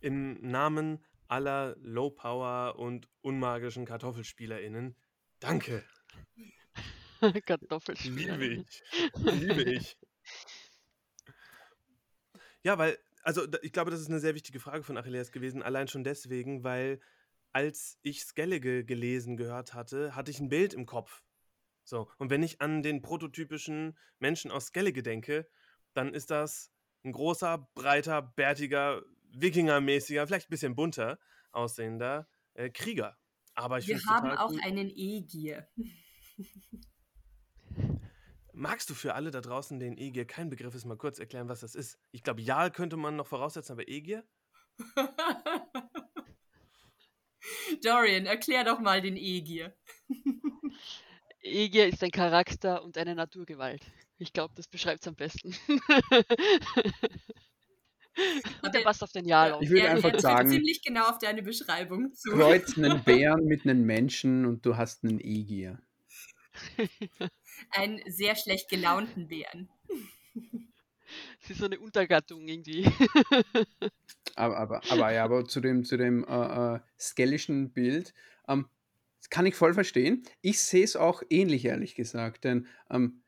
[0.00, 4.96] Im Namen aller Low-Power und unmagischen KartoffelspielerInnen,
[5.38, 5.84] danke.
[7.46, 8.36] Kartoffelspieler.
[8.36, 8.82] Liebe ich.
[9.14, 9.96] Liebe ich.
[12.62, 15.88] Ja, weil also ich glaube, das ist eine sehr wichtige Frage von Achilles gewesen, allein
[15.88, 17.00] schon deswegen, weil
[17.52, 21.22] als ich Skellige gelesen gehört hatte, hatte ich ein Bild im Kopf.
[21.84, 25.48] So, und wenn ich an den prototypischen Menschen aus Skellige denke,
[25.92, 26.70] dann ist das
[27.04, 29.02] ein großer, breiter, bärtiger,
[29.32, 31.18] Wikingermäßiger, vielleicht ein bisschen bunter
[31.52, 33.16] aussehender äh, Krieger.
[33.54, 34.60] Aber ich Wir haben auch cool.
[34.62, 35.68] einen E-Gier.
[38.60, 41.60] Magst du für alle da draußen, denen E-Gier kein Begriff ist, mal kurz erklären, was
[41.60, 41.98] das ist?
[42.10, 44.22] Ich glaube, ja, könnte man noch voraussetzen, aber E-Gier?
[47.82, 49.74] Dorian, erklär doch mal den E-Gier.
[51.40, 53.80] E-Gier ist ein Charakter und eine Naturgewalt.
[54.18, 55.56] Ich glaube, das beschreibt es am besten.
[58.62, 62.12] und der passt auf den Jahr Ich würde einfach sagen, ziemlich genau auf deine Beschreibung
[62.12, 62.32] zu.
[62.32, 65.80] Kreuz einen Bären mit einem Menschen und du hast einen E-Gier.
[67.70, 69.68] Einen sehr schlecht gelaunten Bären.
[71.40, 72.84] Sie ist so eine Untergattung irgendwie.
[74.36, 78.14] aber, aber, aber ja, aber zu dem, zu dem äh, äh, skellischen Bild,
[78.48, 78.68] ähm,
[79.28, 80.22] kann ich voll verstehen.
[80.40, 83.22] Ich sehe es auch ähnlich, ehrlich gesagt, denn ähm,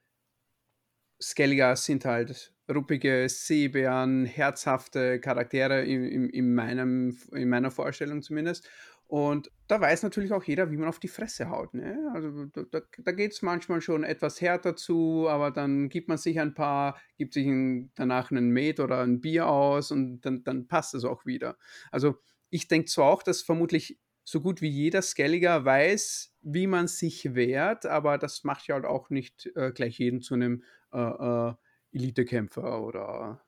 [1.21, 8.68] Skelligas sind halt ruppige Seebären, herzhafte Charaktere in, in, in, meinem, in meiner Vorstellung zumindest.
[9.12, 11.75] Und da weiß natürlich auch jeder, wie man auf die Fresse haut.
[11.75, 12.11] Ne?
[12.14, 16.40] Also da, da geht es manchmal schon etwas härter zu, aber dann gibt man sich
[16.40, 20.66] ein paar, gibt sich ein, danach einen Met oder ein Bier aus und dann, dann
[20.66, 21.59] passt es auch wieder.
[21.90, 26.88] Also ich denke zwar auch, dass vermutlich so gut wie jeder Skelliger weiß, wie man
[26.88, 30.98] sich wehrt, aber das macht ja halt auch nicht äh, gleich jeden zu einem äh,
[30.98, 31.55] äh,
[31.92, 33.44] Elitekämpfer oder,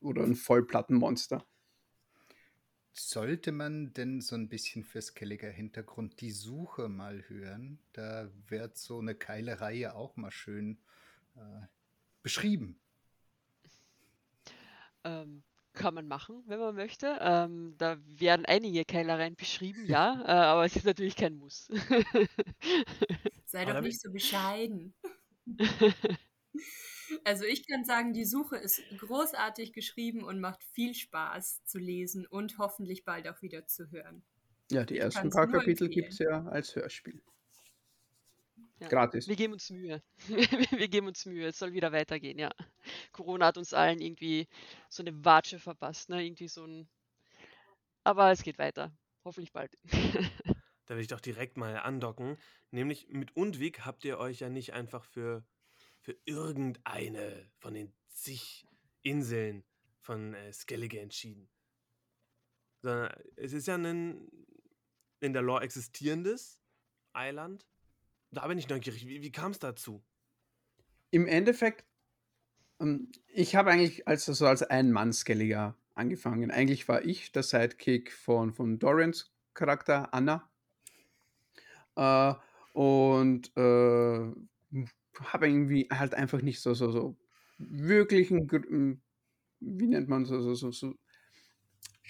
[0.00, 1.44] oder ein Vollplattenmonster.
[3.00, 7.78] Sollte man denn so ein bisschen für Skelliger Hintergrund die Suche mal hören?
[7.92, 10.78] Da wird so eine Keilerei ja auch mal schön
[11.36, 11.66] äh,
[12.22, 12.80] beschrieben.
[15.04, 17.18] Ähm, kann man machen, wenn man möchte.
[17.20, 21.70] Ähm, da werden einige Keilereien beschrieben, ja, äh, aber es ist natürlich kein Muss.
[23.46, 24.92] Sei doch nicht so bescheiden.
[27.24, 32.26] Also ich kann sagen, die Suche ist großartig geschrieben und macht viel Spaß zu lesen
[32.26, 34.22] und hoffentlich bald auch wieder zu hören.
[34.70, 37.22] Ja, die ersten paar Kapitel gibt es ja als Hörspiel.
[38.80, 38.88] Ja.
[38.88, 39.26] Gratis.
[39.26, 40.02] Wir geben uns Mühe.
[40.28, 41.48] wir geben uns Mühe.
[41.48, 42.50] Es soll wieder weitergehen, ja.
[43.12, 44.46] Corona hat uns allen irgendwie
[44.88, 46.24] so eine Watsche verpasst, ne?
[46.24, 46.88] Irgendwie so ein.
[48.04, 48.92] Aber es geht weiter.
[49.24, 49.76] Hoffentlich bald.
[50.86, 52.38] Da will ich doch direkt mal andocken.
[52.70, 55.44] Nämlich mit Undwig habt ihr euch ja nicht einfach für,
[56.08, 58.66] für irgendeine von den zig
[59.02, 59.62] Inseln
[60.00, 61.50] von äh, Skellige entschieden.
[62.80, 64.26] Sondern es ist ja ein
[65.20, 66.62] in der Lore existierendes
[67.12, 67.66] Eiland.
[68.30, 69.06] Da bin ich neugierig.
[69.06, 70.02] Wie, wie kam es dazu?
[71.10, 71.84] Im Endeffekt,
[72.80, 76.50] ähm, ich habe eigentlich als, also als Ein-Mann-Skelliger angefangen.
[76.50, 80.50] Eigentlich war ich der Sidekick von, von Dorians Charakter, Anna.
[81.96, 82.32] Äh,
[82.72, 84.32] und äh,
[85.20, 87.16] habe irgendwie halt einfach nicht so, so, so
[87.58, 89.00] wirklichen, hm,
[89.60, 90.94] wie nennt man so, so, so, so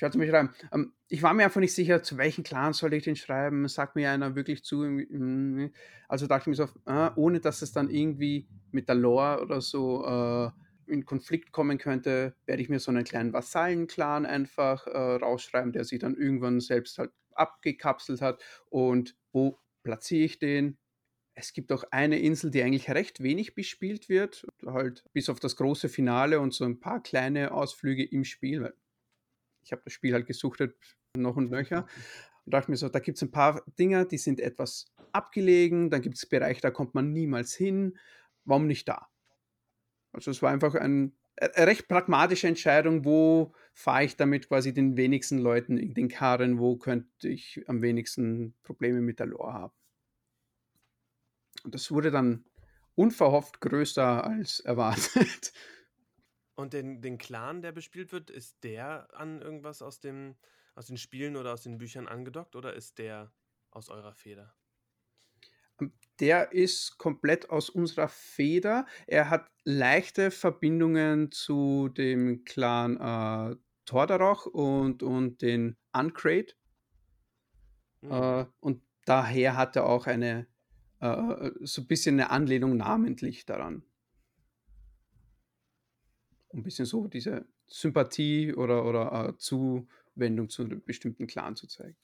[0.06, 0.50] ich mich schreiben.
[0.72, 3.66] Ähm, ich war mir einfach nicht sicher, zu welchem Clan soll ich den schreiben.
[3.68, 4.84] Sagt mir einer wirklich zu.
[4.84, 5.72] Hm,
[6.08, 9.60] also dachte ich mir so, äh, ohne dass es dann irgendwie mit der Lore oder
[9.60, 10.50] so äh,
[10.92, 15.84] in Konflikt kommen könnte, werde ich mir so einen kleinen Vasallen-Clan einfach äh, rausschreiben, der
[15.84, 18.40] sich dann irgendwann selbst halt abgekapselt hat.
[18.70, 20.78] Und wo platziere ich den?
[21.40, 25.54] Es gibt auch eine Insel, die eigentlich recht wenig bespielt wird, halt bis auf das
[25.54, 28.74] große Finale und so ein paar kleine Ausflüge im Spiel.
[29.62, 30.74] Ich habe das Spiel halt gesuchtet,
[31.16, 31.86] noch und nöcher.
[32.44, 36.02] Und dachte mir so, da gibt es ein paar Dinge, die sind etwas abgelegen, dann
[36.02, 37.96] gibt es Bereiche, da kommt man niemals hin.
[38.44, 39.06] Warum nicht da?
[40.10, 44.96] Also es war einfach ein, eine recht pragmatische Entscheidung, wo fahre ich damit quasi den
[44.96, 49.77] wenigsten Leuten in den Karren, wo könnte ich am wenigsten Probleme mit der Lore haben.
[51.64, 52.44] Und das wurde dann
[52.94, 55.52] unverhofft größer als erwartet.
[56.56, 60.34] Und den, den Clan, der bespielt wird, ist der an irgendwas aus, dem,
[60.74, 63.32] aus den Spielen oder aus den Büchern angedockt oder ist der
[63.70, 64.52] aus eurer Feder?
[65.80, 68.86] Ähm, der ist komplett aus unserer Feder.
[69.06, 76.54] Er hat leichte Verbindungen zu dem Clan äh, Tordaroch und, und den Uncrate.
[78.00, 78.10] Mhm.
[78.10, 80.48] Äh, und daher hat er auch eine
[81.00, 83.82] äh, so ein bisschen eine Anlehnung namentlich daran.
[86.48, 91.66] Um ein bisschen so diese Sympathie oder, oder äh, Zuwendung zu einem bestimmten Clan zu
[91.66, 91.96] zeigen.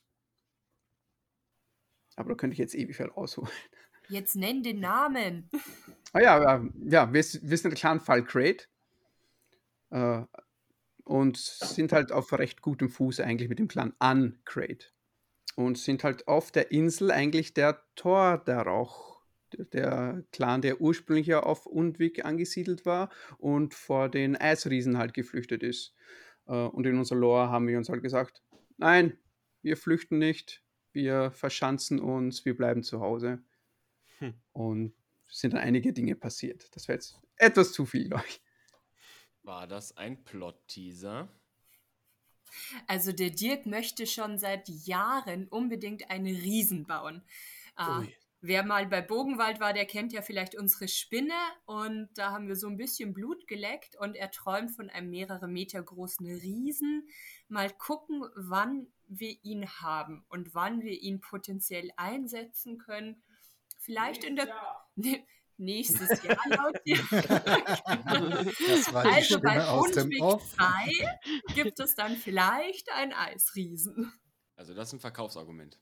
[2.17, 3.51] Aber da könnte ich jetzt ewig viel ausholen.
[4.09, 5.49] Jetzt nenn den Namen.
[6.13, 8.67] Ah ja, ja, ja wir, wir sind der Clan Falkrate.
[9.91, 10.25] Äh,
[11.05, 14.87] und sind halt auf recht gutem Fuß eigentlich mit dem Clan Uncrate
[15.55, 19.21] und sind halt auf der Insel eigentlich der Tor der Rauch,
[19.53, 25.63] der Clan, der ursprünglich ja auf Undwig angesiedelt war und vor den Eisriesen halt geflüchtet
[25.63, 25.95] ist.
[26.47, 28.43] Äh, und in unserer Lore haben wir uns halt gesagt,
[28.77, 29.17] nein,
[29.63, 30.63] wir flüchten nicht,
[30.93, 33.43] wir verschanzen uns, wir bleiben zu Hause.
[34.19, 34.35] Hm.
[34.53, 34.95] Und
[35.29, 36.69] sind dann einige Dinge passiert.
[36.75, 38.41] Das wäre jetzt etwas zu viel, glaube ich.
[39.43, 41.29] War das ein Plot-Teaser?
[42.87, 47.23] Also der Dirk möchte schon seit Jahren unbedingt eine Riesen bauen.
[47.79, 48.07] Äh,
[48.41, 52.57] wer mal bei Bogenwald war, der kennt ja vielleicht unsere Spinne und da haben wir
[52.57, 57.09] so ein bisschen Blut geleckt und er träumt von einem mehrere Meter großen Riesen.
[57.49, 63.23] Mal gucken, wann wir ihn haben und wann wir ihn potenziell einsetzen können.
[63.79, 64.49] Vielleicht in der.
[65.57, 66.99] Nächstes Jahr laut dir.
[68.07, 74.13] also bei Unweg 2 gibt es dann vielleicht einen Eisriesen.
[74.57, 75.81] Also das ist ein Verkaufsargument.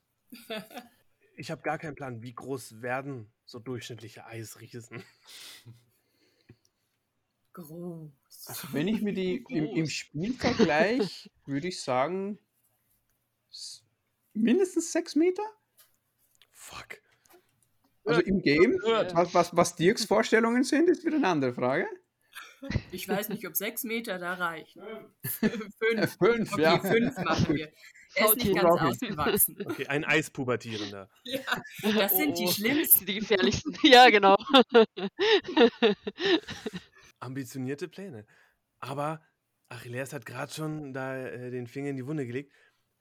[1.37, 5.03] Ich habe gar keinen Plan, wie groß werden so durchschnittliche Eisriesen?
[7.55, 8.11] Groß.
[8.47, 12.39] Also wenn ich mir die im, im Spiel vergleiche, würde ich sagen
[14.33, 15.43] mindestens sechs Meter.
[16.53, 17.02] Fuck.
[18.05, 21.87] Also im Game, was, was, was Dirks Vorstellungen sind, ist wieder eine andere Frage.
[22.93, 24.83] Ich weiß nicht, ob sechs Meter da reichen.
[25.25, 26.17] fünf.
[26.19, 26.79] fünf, okay, ja.
[26.79, 27.73] fünf machen wir.
[28.15, 29.57] Er ist nicht ganz ausgewachsen.
[29.65, 31.09] Okay, ein Eispubertierender.
[31.25, 31.41] Ja,
[31.81, 33.07] das sind die oh, schlimmsten.
[33.07, 33.75] Die gefährlichsten.
[33.85, 34.37] Ja, genau.
[37.19, 38.27] Ambitionierte Pläne.
[38.81, 39.23] Aber
[39.71, 42.53] Achilles hat gerade schon da äh, den Finger in die Wunde gelegt.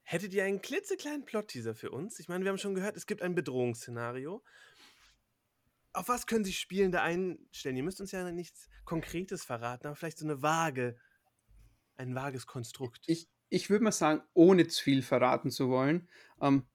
[0.04, 2.18] Hättet ihr einen klitzekleinen Plot-Teaser für uns?
[2.20, 4.42] Ich meine, wir haben schon gehört, es gibt ein Bedrohungsszenario
[5.94, 7.78] auf was können sich Spielende einstellen?
[7.78, 10.98] Ihr müsst uns ja nichts Konkretes verraten, aber vielleicht so eine vage,
[11.98, 13.04] ein vages Konstrukt.
[13.08, 16.10] Ich, ich würde mal sagen, ohne zu viel verraten zu wollen,
[16.42, 16.66] ähm,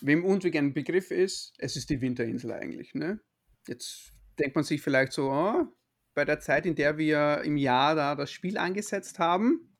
[0.00, 2.94] wem Unweg ein Begriff ist, es ist die Winterinsel eigentlich.
[2.94, 3.20] Ne?
[3.68, 5.66] Jetzt denkt man sich vielleicht so, oh,
[6.14, 9.76] bei der Zeit, in der wir im Jahr da das Spiel angesetzt haben,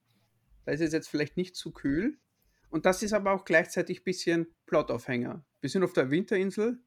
[0.64, 2.18] da ist es jetzt vielleicht nicht zu kühl.
[2.70, 5.45] Und das ist aber auch gleichzeitig ein bisschen Plotaufhänger.
[5.61, 6.82] Wir sind auf der Winterinsel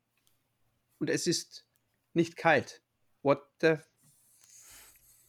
[0.97, 1.67] und es ist
[2.15, 2.81] nicht kalt.
[3.21, 3.77] What the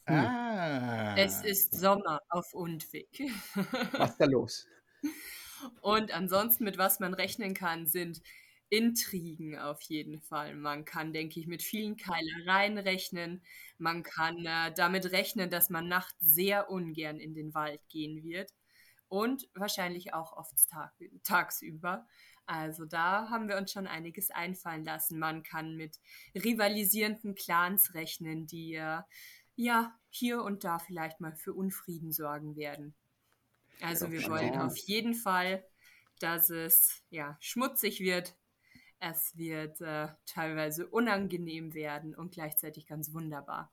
[0.07, 0.15] hm.
[0.15, 1.15] Ah.
[1.17, 3.09] Es ist Sommer auf Undwig.
[3.91, 4.67] Was ist da los?
[5.81, 8.21] Und ansonsten, mit was man rechnen kann, sind
[8.69, 10.55] Intrigen auf jeden Fall.
[10.55, 13.41] Man kann, denke ich, mit vielen Keilereien rechnen.
[13.77, 18.53] Man kann äh, damit rechnen, dass man nachts sehr ungern in den Wald gehen wird
[19.07, 22.05] und wahrscheinlich auch oft tag tagsüber.
[22.47, 25.19] Also da haben wir uns schon einiges einfallen lassen.
[25.19, 25.99] Man kann mit
[26.33, 29.01] rivalisierenden Clans rechnen, die äh,
[29.55, 32.95] ja hier und da vielleicht mal für Unfrieden sorgen werden.
[33.81, 35.63] Also wir wollen auf jeden Fall,
[36.19, 38.35] dass es ja schmutzig wird.
[38.99, 43.71] Es wird äh, teilweise unangenehm werden und gleichzeitig ganz wunderbar.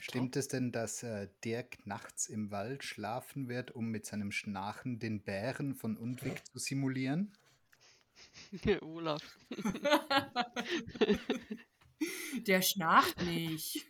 [0.00, 4.98] Stimmt es denn, dass äh, Dirk nachts im Wald schlafen wird, um mit seinem Schnarchen
[4.98, 7.32] den Bären von Undwig zu simulieren?
[8.82, 9.22] Olaf.
[12.46, 13.84] Der schnarcht nicht.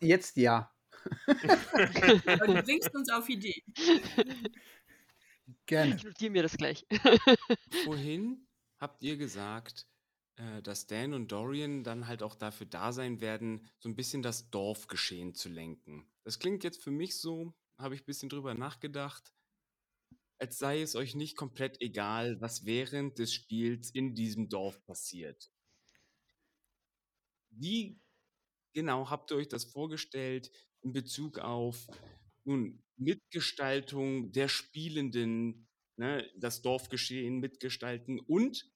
[0.00, 0.70] Jetzt ja.
[1.26, 3.62] du bringst uns auf Idee.
[5.66, 5.96] Gerne.
[5.96, 6.86] Ich notiere mir das gleich.
[7.84, 8.46] Vorhin
[8.78, 9.86] habt ihr gesagt,
[10.36, 14.22] äh, dass Dan und Dorian dann halt auch dafür da sein werden, so ein bisschen
[14.22, 16.06] das Dorfgeschehen zu lenken.
[16.24, 19.32] Das klingt jetzt für mich so, habe ich ein bisschen drüber nachgedacht,
[20.44, 25.50] als sei es euch nicht komplett egal, was während des Spiels in diesem Dorf passiert.
[27.48, 27.98] Wie
[28.74, 30.50] genau habt ihr euch das vorgestellt
[30.82, 31.86] in Bezug auf
[32.44, 35.66] nun Mitgestaltung der Spielenden,
[35.96, 38.70] ne, das Dorfgeschehen mitgestalten und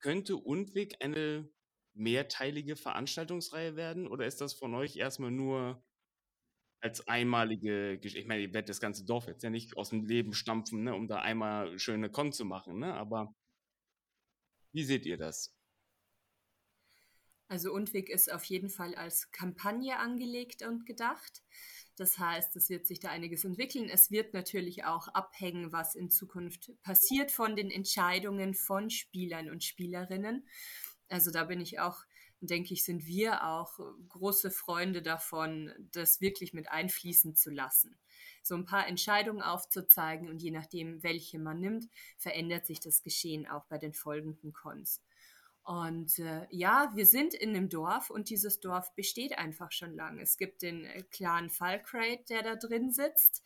[0.00, 1.50] könnte Undwig eine
[1.94, 5.82] mehrteilige Veranstaltungsreihe werden oder ist das von euch erstmal nur
[6.84, 8.20] als einmalige Geschichte?
[8.20, 10.94] Ich meine, ihr werdet das ganze Dorf jetzt ja nicht aus dem Leben stampfen, ne,
[10.94, 12.92] um da einmal schöne Con zu machen, ne?
[12.94, 13.34] aber
[14.72, 15.54] wie seht ihr das?
[17.48, 21.42] Also Undwig ist auf jeden Fall als Kampagne angelegt und gedacht.
[21.96, 23.88] Das heißt, es wird sich da einiges entwickeln.
[23.88, 29.62] Es wird natürlich auch abhängen, was in Zukunft passiert von den Entscheidungen von Spielern und
[29.62, 30.46] Spielerinnen.
[31.08, 32.04] Also da bin ich auch,
[32.40, 33.78] denke ich, sind wir auch
[34.08, 37.98] große Freunde davon, das wirklich mit einfließen zu lassen.
[38.42, 43.46] So ein paar Entscheidungen aufzuzeigen und je nachdem, welche man nimmt, verändert sich das Geschehen
[43.46, 45.02] auch bei den folgenden Cons.
[45.64, 50.20] Und äh, ja, wir sind in einem Dorf und dieses Dorf besteht einfach schon lange.
[50.20, 53.42] Es gibt den äh, Clan Falkrate, der da drin sitzt,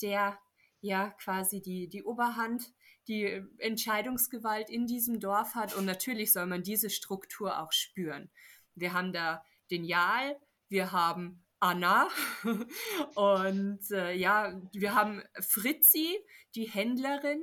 [0.00, 0.38] der
[0.80, 2.72] ja quasi die, die Oberhand,
[3.08, 5.74] die Entscheidungsgewalt in diesem Dorf hat.
[5.74, 8.30] Und natürlich soll man diese Struktur auch spüren.
[8.74, 10.36] Wir haben da den Jal,
[10.68, 12.08] wir haben Anna
[13.14, 16.18] und äh, ja, wir haben Fritzi,
[16.54, 17.42] die Händlerin,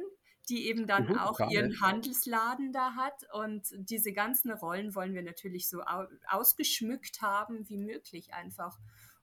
[0.49, 3.23] die eben dann mhm, auch ihren Handelsladen da hat.
[3.33, 5.81] Und diese ganzen Rollen wollen wir natürlich so
[6.27, 8.77] ausgeschmückt haben wie möglich einfach,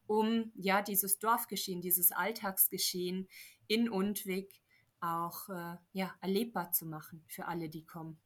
[0.06, 3.28] um ja dieses Dorfgeschehen, dieses Alltagsgeschehen
[3.68, 4.60] in Undwig
[5.00, 8.18] auch äh, ja, erlebbar zu machen für alle, die kommen.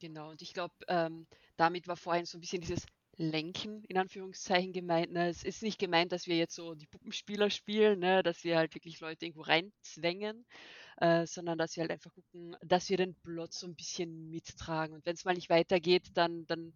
[0.00, 2.86] Genau, und ich glaube, ähm, damit war vorhin so ein bisschen dieses
[3.20, 5.12] lenken, in Anführungszeichen gemeint.
[5.12, 5.28] Ne?
[5.28, 8.22] Es ist nicht gemeint, dass wir jetzt so die Puppenspieler spielen, ne?
[8.22, 10.46] dass wir halt wirklich Leute irgendwo reinzwängen,
[10.96, 14.94] äh, sondern dass wir halt einfach gucken, dass wir den Plot so ein bisschen mittragen.
[14.94, 16.72] Und wenn es mal nicht weitergeht, dann, dann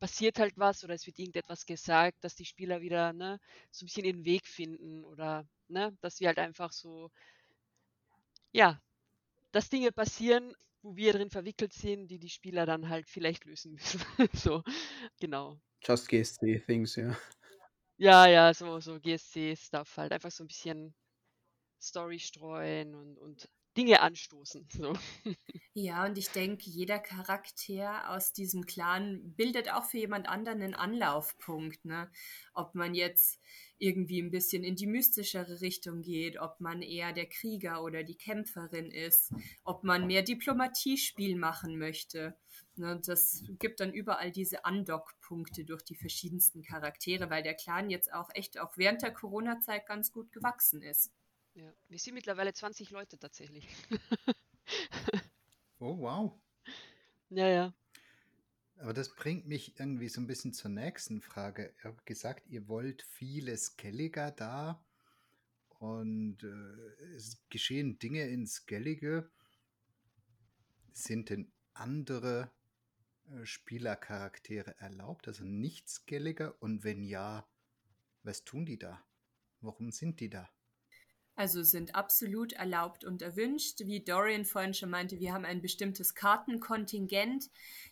[0.00, 3.38] passiert halt was oder es wird irgendetwas gesagt, dass die Spieler wieder ne,
[3.70, 7.10] so ein bisschen ihren Weg finden oder ne, dass wir halt einfach so,
[8.52, 8.80] ja,
[9.52, 13.72] dass Dinge passieren, wo wir drin verwickelt sind, die die Spieler dann halt vielleicht lösen
[13.72, 14.00] müssen.
[14.32, 14.62] so,
[15.18, 15.58] genau.
[15.82, 17.16] Just GSC-Things, ja.
[17.96, 20.12] Ja, ja, so, so GSC-Stuff halt.
[20.12, 20.94] Einfach so ein bisschen
[21.80, 24.68] Story streuen und, und Dinge anstoßen.
[24.74, 24.92] So.
[25.72, 30.74] Ja, und ich denke, jeder Charakter aus diesem Clan bildet auch für jemand anderen einen
[30.74, 31.84] Anlaufpunkt.
[31.84, 32.10] Ne?
[32.54, 33.40] Ob man jetzt
[33.78, 38.16] irgendwie ein bisschen in die mystischere Richtung geht, ob man eher der Krieger oder die
[38.16, 39.32] Kämpferin ist,
[39.64, 42.36] ob man mehr Diplomatiespiel machen möchte.
[42.76, 43.00] Ne?
[43.04, 48.30] Das gibt dann überall diese Andockpunkte durch die verschiedensten Charaktere, weil der Clan jetzt auch
[48.34, 51.12] echt auch während der Corona-Zeit ganz gut gewachsen ist.
[51.54, 53.68] Ja, wir sind mittlerweile 20 Leute tatsächlich.
[55.78, 56.32] oh, wow.
[57.30, 57.74] Ja, ja.
[58.78, 61.72] Aber das bringt mich irgendwie so ein bisschen zur nächsten Frage.
[61.78, 64.84] Ihr habt gesagt, ihr wollt viele Skelliger da
[65.78, 69.30] und äh, es geschehen Dinge in Skellige.
[70.92, 72.50] Sind denn andere
[73.30, 76.60] äh, Spielercharaktere erlaubt, also nicht Skelliger?
[76.60, 77.48] Und wenn ja,
[78.24, 79.04] was tun die da?
[79.60, 80.50] Warum sind die da?
[81.36, 83.80] Also sind absolut erlaubt und erwünscht.
[83.80, 87.50] Wie Dorian vorhin schon meinte, wir haben ein bestimmtes Kartenkontingent,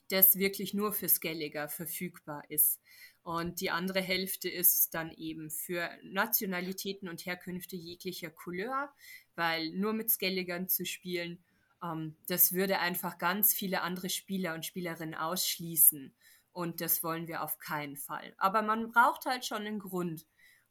[0.09, 2.81] das wirklich nur für Skelliger verfügbar ist.
[3.25, 8.93] Und die andere Hälfte ist dann eben für Nationalitäten und Herkünfte jeglicher Couleur,
[9.35, 11.43] weil nur mit Skelligern zu spielen,
[11.83, 16.15] ähm, das würde einfach ganz viele andere Spieler und Spielerinnen ausschließen.
[16.53, 18.35] Und das wollen wir auf keinen Fall.
[18.37, 20.27] Aber man braucht halt schon einen Grund,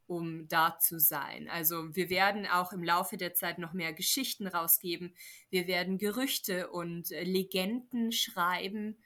[0.08, 1.50] um da zu sein.
[1.50, 5.14] Also wir werden auch im Laufe der Zeit noch mehr Geschichten rausgeben.
[5.50, 8.98] Wir werden Gerüchte und äh, Legenden schreiben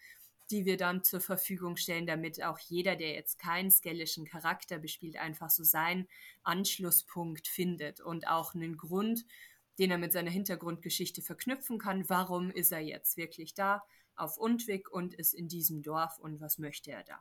[0.51, 5.17] die wir dann zur Verfügung stellen, damit auch jeder, der jetzt keinen skellischen Charakter bespielt,
[5.17, 6.07] einfach so seinen
[6.43, 9.25] Anschlusspunkt findet und auch einen Grund,
[9.79, 12.07] den er mit seiner Hintergrundgeschichte verknüpfen kann.
[12.09, 13.83] Warum ist er jetzt wirklich da
[14.15, 17.19] auf Undwig und ist in diesem Dorf und was möchte er da?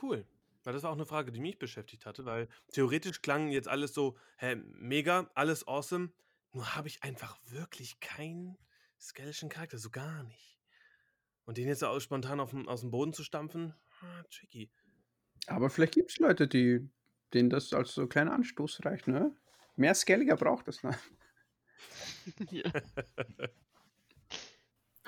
[0.00, 0.26] Cool.
[0.68, 3.94] Weil das war auch eine Frage, die mich beschäftigt hatte, weil theoretisch klang jetzt alles
[3.94, 6.10] so, hä, mega, alles awesome.
[6.52, 8.58] Nur habe ich einfach wirklich keinen
[9.00, 10.60] skellischen Charakter, so gar nicht.
[11.46, 14.70] Und den jetzt auch spontan auf, aus dem Boden zu stampfen, ah, tricky.
[15.46, 16.86] Aber vielleicht gibt es Leute, die,
[17.32, 19.34] denen das als so kleiner Anstoß reicht, ne?
[19.76, 20.98] Mehr Skelliger braucht es, ne?
[22.50, 22.70] ja.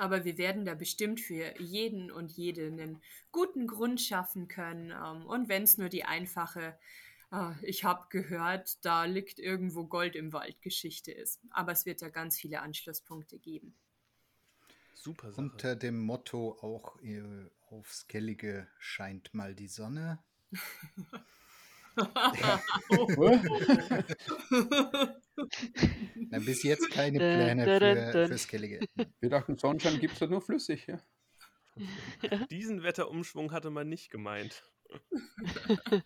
[0.01, 4.91] Aber wir werden da bestimmt für jeden und jede einen guten Grund schaffen können.
[4.91, 6.79] Ähm, und wenn es nur die einfache,
[7.33, 11.41] äh, ich habe gehört, da liegt irgendwo Gold im Wald Geschichte ist.
[11.51, 13.75] Aber es wird da ganz viele Anschlusspunkte geben.
[14.95, 15.41] Super Sache.
[15.43, 17.23] Unter dem Motto auch äh,
[17.71, 20.19] auf Skellige scheint mal die Sonne.
[26.31, 27.65] Na, bis jetzt keine Pläne
[28.13, 28.81] für, für Skellige.
[29.21, 30.87] Wir dachten, Sonnenschein gibt es ja nur flüssig.
[30.87, 31.01] Ja?
[32.51, 34.63] Diesen Wetterumschwung hatte man nicht gemeint.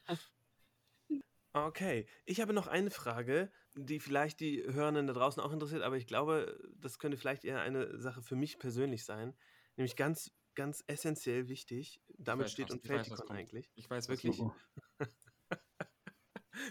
[1.57, 5.97] Okay, ich habe noch eine Frage, die vielleicht die Hörenden da draußen auch interessiert, aber
[5.97, 9.37] ich glaube, das könnte vielleicht eher eine Sache für mich persönlich sein.
[9.77, 12.03] Nämlich ganz, ganz essentiell wichtig.
[12.19, 13.71] Damit weiß, steht und fällt die Con eigentlich.
[13.77, 14.37] Ich weiß wirklich.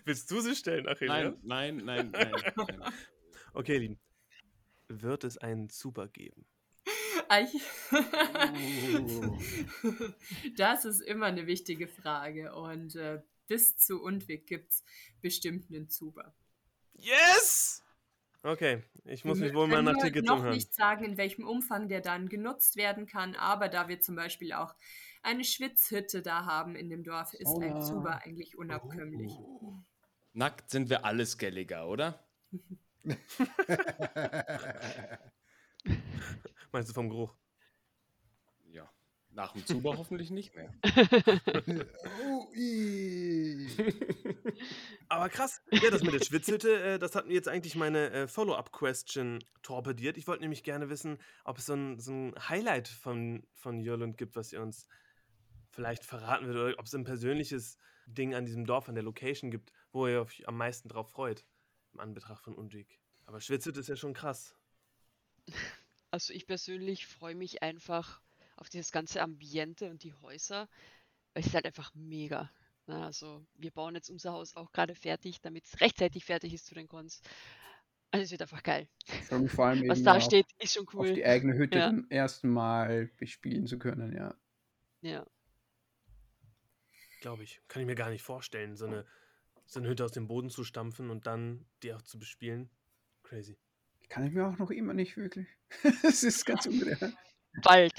[0.06, 1.38] Willst du sie stellen, Achille?
[1.44, 2.94] Nein, nein, nein, nein, nein.
[3.54, 4.00] Okay, Lieben.
[4.88, 6.46] Wird es einen Zuber geben?
[10.58, 14.84] Das ist immer eine wichtige Frage und äh, bis zu Undwig gibt es
[15.22, 16.34] bestimmt einen Zuber.
[16.94, 17.84] Yes!
[18.44, 20.56] Okay, ich muss mich wohl mal nach Tickets noch umhören.
[20.56, 24.52] nicht sagen, in welchem Umfang der dann genutzt werden kann, aber da wir zum Beispiel
[24.52, 24.76] auch
[25.24, 29.32] eine Schwitzhütte da haben in dem Dorf, ist oh, ein Zuber eigentlich unabkömmlich.
[29.32, 29.80] Oh.
[30.34, 32.24] Nackt sind wir alle Skelliger, oder?
[36.71, 37.36] Meinst du vom Geruch?
[39.36, 40.71] Nach dem Zuber hoffentlich nicht mehr.
[45.09, 45.63] Aber krass.
[45.71, 50.17] Ja, das mit der Schwitzhütte, äh, das hat mir jetzt eigentlich meine äh, Follow-up-Question torpediert.
[50.17, 54.19] Ich wollte nämlich gerne wissen, ob es so ein, so ein Highlight von, von Jörlund
[54.19, 54.88] gibt, was ihr uns
[55.74, 59.71] vielleicht verraten oder ob es ein persönliches Ding an diesem Dorf, an der Location gibt,
[59.91, 61.45] wo ihr euch am meisten drauf freut,
[61.93, 62.99] im Anbetracht von Undwig.
[63.26, 64.55] Aber Schwitzhütte ist ja schon krass.
[66.11, 68.21] Also ich persönlich freue mich einfach
[68.55, 70.69] auf dieses ganze Ambiente und die Häuser,
[71.34, 72.51] weil es ist halt einfach mega.
[72.86, 76.67] Na, also wir bauen jetzt unser Haus auch gerade fertig, damit es rechtzeitig fertig ist
[76.67, 77.21] zu den Cons.
[78.11, 78.88] Also es wird einfach geil.
[79.47, 81.09] vor allem Was da steht, ist schon cool.
[81.09, 81.89] Auf die eigene Hütte ja.
[81.89, 84.36] zum ersten Mal bespielen zu können, ja.
[85.01, 85.26] Ja.
[87.24, 87.61] Glaube ich.
[87.69, 89.05] Kann ich mir gar nicht vorstellen, so eine,
[89.65, 92.69] so eine Hütte aus dem Boden zu stampfen und dann die auch zu bespielen.
[93.24, 93.57] Crazy.
[94.09, 95.47] Kann ich mir auch noch immer nicht wirklich.
[96.03, 97.15] Es ist ganz unreal.
[97.61, 97.93] Bald.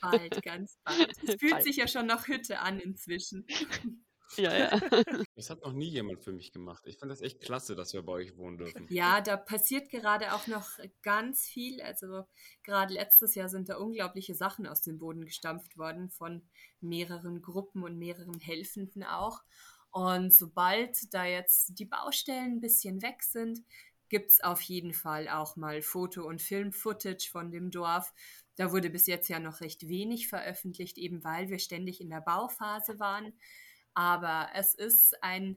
[0.00, 1.10] Bald, ganz bald.
[1.22, 1.62] Es fühlt bald.
[1.62, 3.44] sich ja schon nach Hütte an inzwischen.
[4.36, 4.70] Ja, ja.
[5.36, 6.84] Das hat noch nie jemand für mich gemacht.
[6.86, 8.86] Ich fand das echt klasse, dass wir bei euch wohnen dürfen.
[8.90, 10.68] Ja, da passiert gerade auch noch
[11.02, 11.80] ganz viel.
[11.80, 12.24] Also
[12.62, 16.42] gerade letztes Jahr sind da unglaubliche Sachen aus dem Boden gestampft worden von
[16.80, 19.40] mehreren Gruppen und mehreren Helfenden auch.
[19.90, 23.60] Und sobald da jetzt die Baustellen ein bisschen weg sind,
[24.10, 28.12] gibt es auf jeden Fall auch mal Foto- und Film-Footage von dem Dorf.
[28.56, 32.20] Da wurde bis jetzt ja noch recht wenig veröffentlicht, eben weil wir ständig in der
[32.20, 33.32] Bauphase waren.
[33.94, 35.56] Aber es ist ein,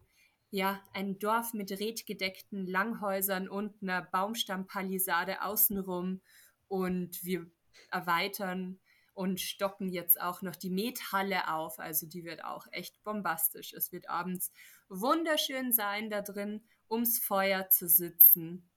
[0.49, 6.21] ja, ein Dorf mit redgedeckten Langhäusern und einer Baumstammpalisade außenrum.
[6.67, 7.49] Und wir
[7.91, 8.79] erweitern
[9.13, 11.79] und stocken jetzt auch noch die Methalle auf.
[11.79, 13.73] Also die wird auch echt bombastisch.
[13.73, 14.51] Es wird abends
[14.89, 18.69] wunderschön sein, da drin ums Feuer zu sitzen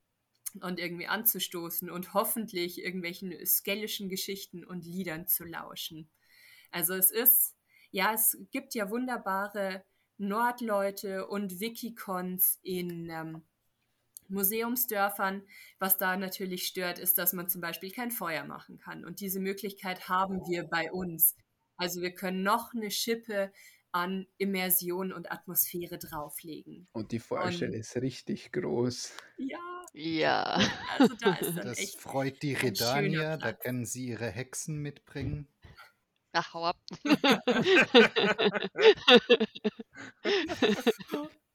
[0.61, 6.09] und irgendwie anzustoßen und hoffentlich irgendwelchen skellischen Geschichten und Liedern zu lauschen.
[6.71, 7.56] Also es ist,
[7.97, 9.83] ja, es gibt ja wunderbare
[10.19, 13.43] Nordleute und Wikicons in, ähm,
[14.29, 15.43] Museumsdörfern.
[15.79, 19.07] Was da natürlich stört, ist, dass man zum Beispiel kein Feuer machen kann.
[19.07, 21.37] Und diese Möglichkeit haben wir bei uns.
[21.79, 23.51] Also wir können noch eine Schippe
[23.93, 26.89] an Immersion und Atmosphäre drauflegen.
[26.93, 29.13] Und die Feuerstelle ist richtig groß.
[29.39, 29.59] Ja.
[29.95, 30.61] Ja.
[30.99, 35.49] Also da ist dann Das echt freut die Redania, da können sie ihre Hexen mitbringen.
[36.37, 36.77] Ach, hau ab.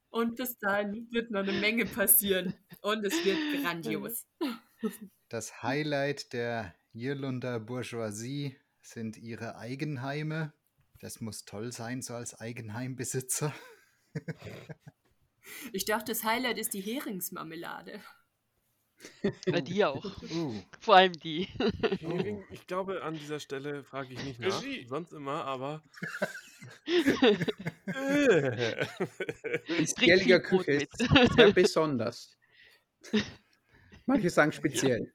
[0.09, 2.55] Und bis dahin wird noch eine Menge passieren.
[2.81, 4.25] Und es wird grandios.
[5.29, 10.51] Das Highlight der Irlunder Bourgeoisie sind ihre Eigenheime.
[10.99, 13.53] Das muss toll sein, so als Eigenheimbesitzer.
[15.73, 18.01] Ich dachte, das Highlight ist die Heringsmarmelade.
[19.49, 20.05] Bei dir auch.
[20.31, 21.47] Uh, Vor allem die.
[21.99, 24.61] Hering, ich glaube, an dieser Stelle frage ich nicht nach.
[24.61, 24.85] Regie.
[24.87, 25.83] Sonst immer, aber.
[30.39, 32.37] Brot Küche ist sehr besonders.
[34.05, 35.11] Manche sagen speziell.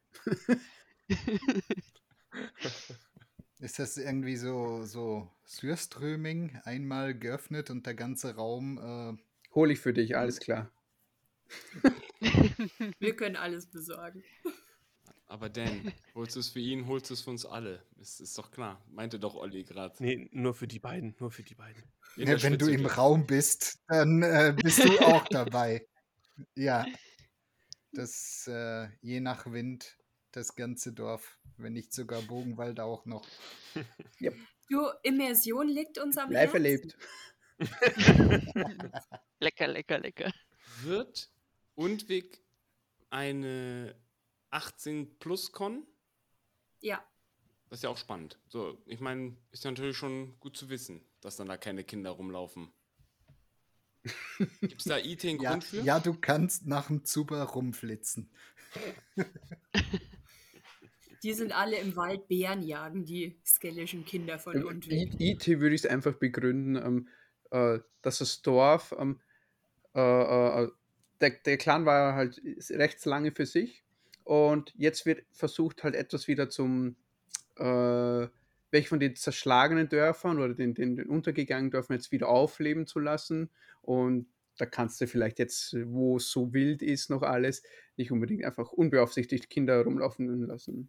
[3.59, 9.22] ist das irgendwie so, so Sürströming, einmal geöffnet und der ganze Raum äh,
[9.57, 10.70] Hol ich für dich, alles klar.
[12.98, 14.22] Wir können alles besorgen.
[15.28, 17.82] Aber Dan, holst du es für ihn, holst du es für uns alle.
[17.96, 18.80] Das ist doch klar.
[18.88, 19.94] Meinte doch Olli gerade.
[19.98, 21.16] nee, nur für die beiden.
[21.18, 21.82] Nur für die beiden.
[22.16, 22.86] Ja, wenn du im.
[22.86, 25.86] Raum bist, dann äh, bist du auch dabei.
[26.54, 26.86] Ja.
[27.92, 29.96] Das äh, je nach Wind
[30.30, 33.26] das ganze Dorf, wenn nicht sogar Bogenwald auch noch.
[34.68, 36.96] Du, Immersion liegt uns am Live erlebt.
[39.40, 40.32] Lecker, lecker, lecker.
[40.82, 41.30] Wird
[41.76, 42.40] Undwig
[43.10, 43.94] eine
[44.50, 45.86] 18 plus Con?
[46.80, 47.04] Ja,
[47.68, 48.38] Das ist ja auch spannend.
[48.48, 52.10] So, ich meine, ist ja natürlich schon gut zu wissen, dass dann da keine Kinder
[52.10, 52.70] rumlaufen.
[54.60, 55.82] Gibt es da IT einen Ja, Grund für?
[55.82, 58.30] ja, du kannst nach dem Zuber rumflitzen.
[61.22, 65.18] die sind alle im Wald Bären jagen, die skellischen Kinder von Undwig.
[65.20, 67.08] I- IT würde ich es einfach begründen, ähm,
[67.50, 69.20] äh, dass das Dorf, ähm,
[69.94, 70.00] äh,
[70.64, 70.70] äh,
[71.20, 72.40] der, der Clan war halt
[72.70, 73.84] recht lange für sich
[74.24, 76.96] und jetzt wird versucht halt etwas wieder zum,
[77.56, 78.26] äh,
[78.70, 82.98] welche von den zerschlagenen Dörfern oder den, den, den untergegangenen Dörfern jetzt wieder aufleben zu
[82.98, 83.50] lassen
[83.82, 84.26] und
[84.58, 87.62] da kannst du vielleicht jetzt, wo es so wild ist, noch alles,
[87.96, 90.88] nicht unbedingt einfach unbeaufsichtigt Kinder rumlaufen lassen.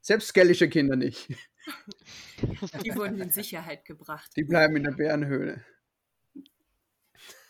[0.00, 1.28] Selbst skellische Kinder nicht.
[2.84, 4.30] Die wurden in Sicherheit gebracht.
[4.36, 5.64] Die bleiben in der Bärenhöhle.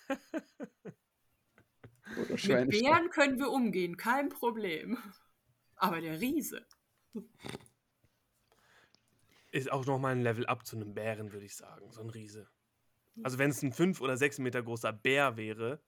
[2.16, 2.70] Mit.
[2.70, 4.98] Bären können wir umgehen, kein Problem.
[5.76, 6.66] Aber der Riese.
[9.52, 11.90] Ist auch nochmal ein Level up zu einem Bären, würde ich sagen.
[11.90, 12.48] So ein Riese.
[13.22, 15.80] Also, wenn es ein 5 oder 6 Meter großer Bär wäre.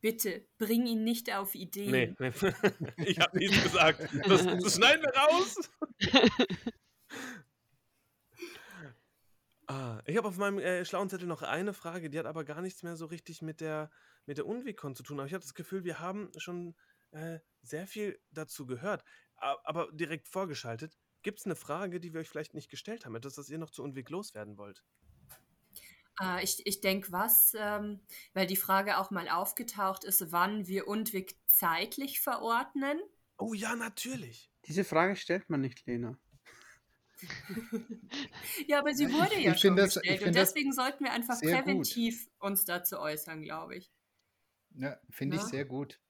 [0.00, 1.90] Bitte, bring ihn nicht auf Ideen.
[1.90, 2.30] Nee, nee.
[3.06, 4.08] ich habe nichts gesagt.
[4.28, 5.70] Das, das schneiden wir raus.
[9.66, 12.60] ah, ich habe auf meinem äh, schlauen Zettel noch eine Frage, die hat aber gar
[12.62, 13.90] nichts mehr so richtig mit der,
[14.26, 15.18] mit der Unwegkon zu tun.
[15.18, 16.76] Aber ich habe das Gefühl, wir haben schon
[17.12, 19.04] äh, sehr viel dazu gehört.
[19.36, 23.14] A- Aber direkt vorgeschaltet, gibt es eine Frage, die wir euch vielleicht nicht gestellt haben?
[23.16, 24.84] Etwas, das ihr noch zu Unweg loswerden wollt?
[26.20, 28.00] Äh, ich ich denke, was, ähm,
[28.34, 33.00] weil die Frage auch mal aufgetaucht ist, wann wir Undwig zeitlich verordnen.
[33.38, 34.50] Oh ja, natürlich.
[34.66, 36.18] Diese Frage stellt man nicht, Lena.
[38.66, 40.22] Ja, aber sie wurde ich- ja ich schon das- gestellt.
[40.26, 41.64] Und deswegen sollten wir einfach sehr gut.
[41.64, 43.90] präventiv uns dazu äußern, glaube ich.
[44.74, 45.48] Ja, finde ich Ja.
[45.48, 46.00] sehr gut.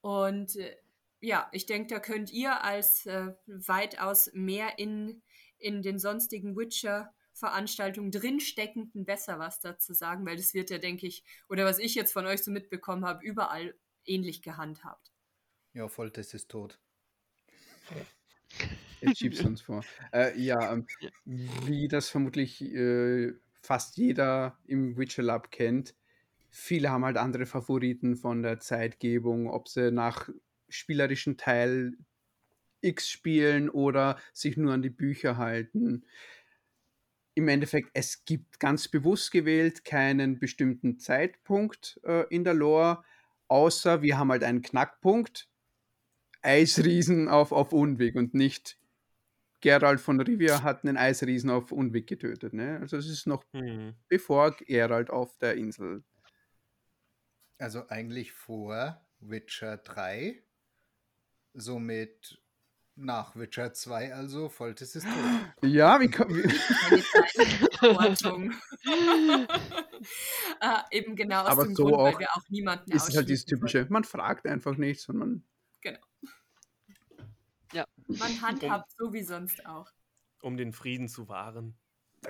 [0.00, 0.76] Und äh,
[1.20, 5.22] ja, ich denke, da könnt ihr als äh, weitaus mehr in,
[5.58, 11.22] in den sonstigen Witcher-Veranstaltungen drinsteckenden besser was dazu sagen, weil das wird ja, denke ich,
[11.48, 15.12] oder was ich jetzt von euch so mitbekommen habe, überall ähnlich gehandhabt.
[15.74, 16.80] Ja, Foltest ist tot.
[19.00, 19.82] Jetzt schiebst du uns vor.
[20.12, 20.86] Äh, ja, ähm,
[21.24, 23.32] wie das vermutlich äh,
[23.62, 25.94] fast jeder im Witcher Lab kennt,
[26.50, 30.28] viele haben halt andere Favoriten von der Zeitgebung, ob sie nach
[30.68, 31.96] spielerischen Teil
[32.80, 36.04] X spielen oder sich nur an die Bücher halten.
[37.34, 43.04] Im Endeffekt, es gibt ganz bewusst gewählt keinen bestimmten Zeitpunkt äh, in der Lore,
[43.48, 45.48] außer wir haben halt einen Knackpunkt.
[46.42, 48.79] Eisriesen auf, auf Unweg und nicht
[49.60, 52.52] Gerald von Rivia hat einen Eisriesen auf Unweg getötet.
[52.54, 52.78] Ne?
[52.80, 53.94] Also es ist noch Hm.
[54.08, 56.02] bevor Gerald auf der Insel.
[57.58, 60.42] Also eigentlich vor Witcher 3,
[61.52, 62.40] somit
[62.96, 65.12] nach Witcher 2, also Foltest ist tot.
[65.70, 67.02] Ja, wie, ko- wie Eine
[67.34, 68.52] Zeitverordnung.
[70.60, 73.28] Ah, eben genau aus Aber dem so Grund, weil auch wir auch niemanden ist halt
[73.28, 75.44] dieses typische, man fragt einfach nichts und man.
[78.18, 79.90] Man handhabt so wie sonst auch.
[80.42, 81.78] Um den Frieden zu wahren.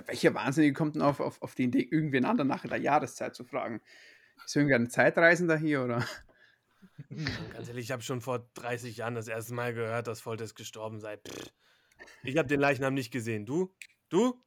[0.05, 3.43] Welcher Wahnsinnige kommt denn auf, auf, auf die Idee, irgendwen anderen nach der Jahreszeit zu
[3.43, 3.81] fragen?
[4.45, 6.05] Ist irgendein Zeitreisender hier oder?
[7.53, 10.99] Ganz ehrlich, ich habe schon vor 30 Jahren das erste Mal gehört, dass Foltest gestorben
[10.99, 11.17] sei.
[11.17, 11.51] Pff.
[12.23, 13.45] Ich habe den Leichnam nicht gesehen.
[13.45, 13.75] Du?
[14.09, 14.41] Du?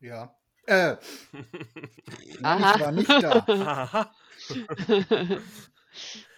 [0.00, 0.36] Ja.
[0.66, 0.96] Äh,
[2.40, 2.74] nein, Aha.
[2.74, 3.44] ich war nicht da.
[3.48, 4.14] Aha.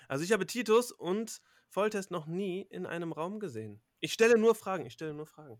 [0.08, 1.42] Also ich habe Titus und
[1.74, 3.82] Volltest noch nie in einem Raum gesehen.
[4.04, 5.58] Ich stelle nur Fragen, ich stelle nur Fragen.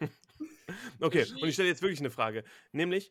[1.00, 2.44] okay, und ich stelle jetzt wirklich eine Frage.
[2.72, 3.10] Nämlich,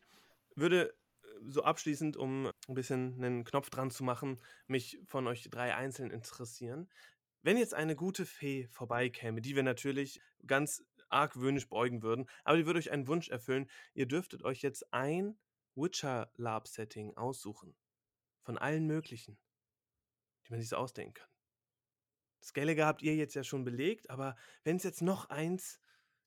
[0.54, 5.50] würde äh, so abschließend, um ein bisschen einen Knopf dran zu machen, mich von euch
[5.50, 6.88] drei einzeln interessieren.
[7.42, 12.66] Wenn jetzt eine gute Fee vorbeikäme, die wir natürlich ganz argwöhnisch beugen würden, aber die
[12.66, 15.36] würde euch einen Wunsch erfüllen, ihr dürftet euch jetzt ein
[15.74, 17.74] Witcher Lab Setting aussuchen.
[18.42, 19.36] Von allen möglichen,
[20.46, 21.39] die man sich so ausdenken kann.
[22.42, 25.80] Skellige habt ihr jetzt ja schon belegt, aber wenn es jetzt noch eins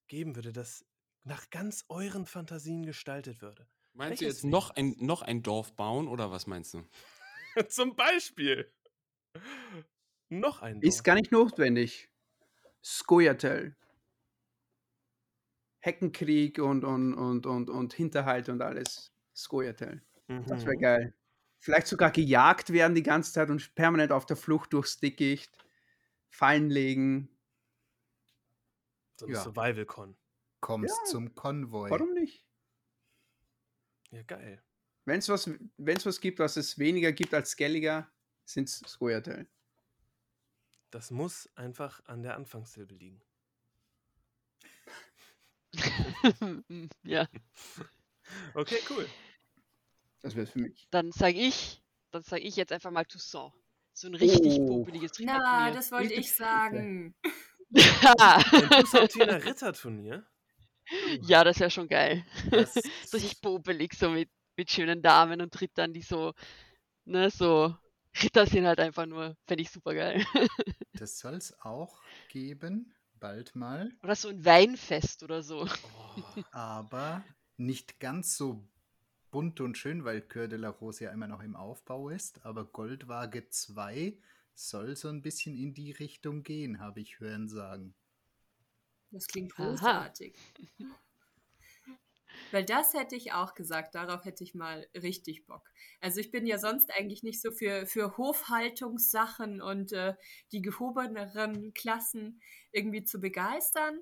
[0.07, 0.85] geben würde, das
[1.23, 3.67] nach ganz euren Fantasien gestaltet würde.
[3.93, 6.83] Meinst du jetzt noch ein, noch ein Dorf bauen oder was meinst du?
[7.69, 8.71] Zum Beispiel.
[10.29, 11.03] Noch ein Ist Dorf.
[11.03, 12.09] gar nicht notwendig.
[12.83, 13.75] Skoyatel.
[15.79, 19.11] Heckenkrieg und, und, und, und, und Hinterhalt und alles.
[19.35, 20.01] Skoyatel.
[20.47, 20.81] Das wäre Mhm.
[20.81, 21.13] geil.
[21.59, 25.57] Vielleicht sogar gejagt werden die ganze Zeit und permanent auf der Flucht durchs Dickicht.
[26.33, 27.29] Fallen legen.
[29.19, 29.43] So eine Ja.
[29.43, 30.17] Survival-Con.
[30.61, 31.11] Kommst Ja.
[31.11, 31.91] zum Konvoi.
[31.91, 32.43] Warum nicht?
[34.09, 34.63] Ja, geil.
[35.05, 38.11] Wenn es was, wenn's was gibt, was es weniger gibt als Skelliger,
[38.45, 39.47] sind es Skoyatel.
[40.89, 43.21] Das muss einfach an der Anfangssilbe liegen.
[47.03, 47.27] ja,
[48.55, 49.07] Okay, cool.
[50.21, 50.87] Das wäre für mich.
[50.89, 53.53] dann sage ich, dann sage ich jetzt einfach mal Toussaint.
[53.93, 54.67] So ein richtig Oh.
[54.67, 55.71] popeliges Na, Ritterturnier.
[55.71, 57.15] das wollte ich sagen.
[58.19, 60.25] Ein Tussantiner Ritterturnier?
[61.21, 62.23] ja, das wäre schon geil.
[62.51, 62.73] Das,
[63.05, 66.33] so richtig popelig, so mit, mit schönen Damen und Rittern, die so,
[67.05, 67.75] ne, so,
[68.21, 70.25] Ritter sind halt einfach nur, fände ich super geil.
[70.93, 75.65] das soll es auch geben, bald mal, Oder so ein Weinfest oder so.
[75.65, 77.23] Oh, aber
[77.57, 78.67] nicht ganz so
[79.33, 82.45] bunt und schön, weil Coeur de la Rose ja immer noch im Aufbau ist.
[82.45, 84.15] Aber Goldwaage 2
[84.53, 87.95] soll so ein bisschen in die Richtung gehen, habe ich hören sagen.
[89.09, 90.35] Das klingt großartig.
[92.51, 95.67] Weil das hätte ich auch gesagt, darauf hätte ich mal richtig Bock.
[95.99, 100.13] Also ich bin ja sonst eigentlich nicht so für, für Hofhaltungssachen und äh,
[100.51, 102.39] die gehobeneren Klassen
[102.71, 103.99] irgendwie zu begeistern.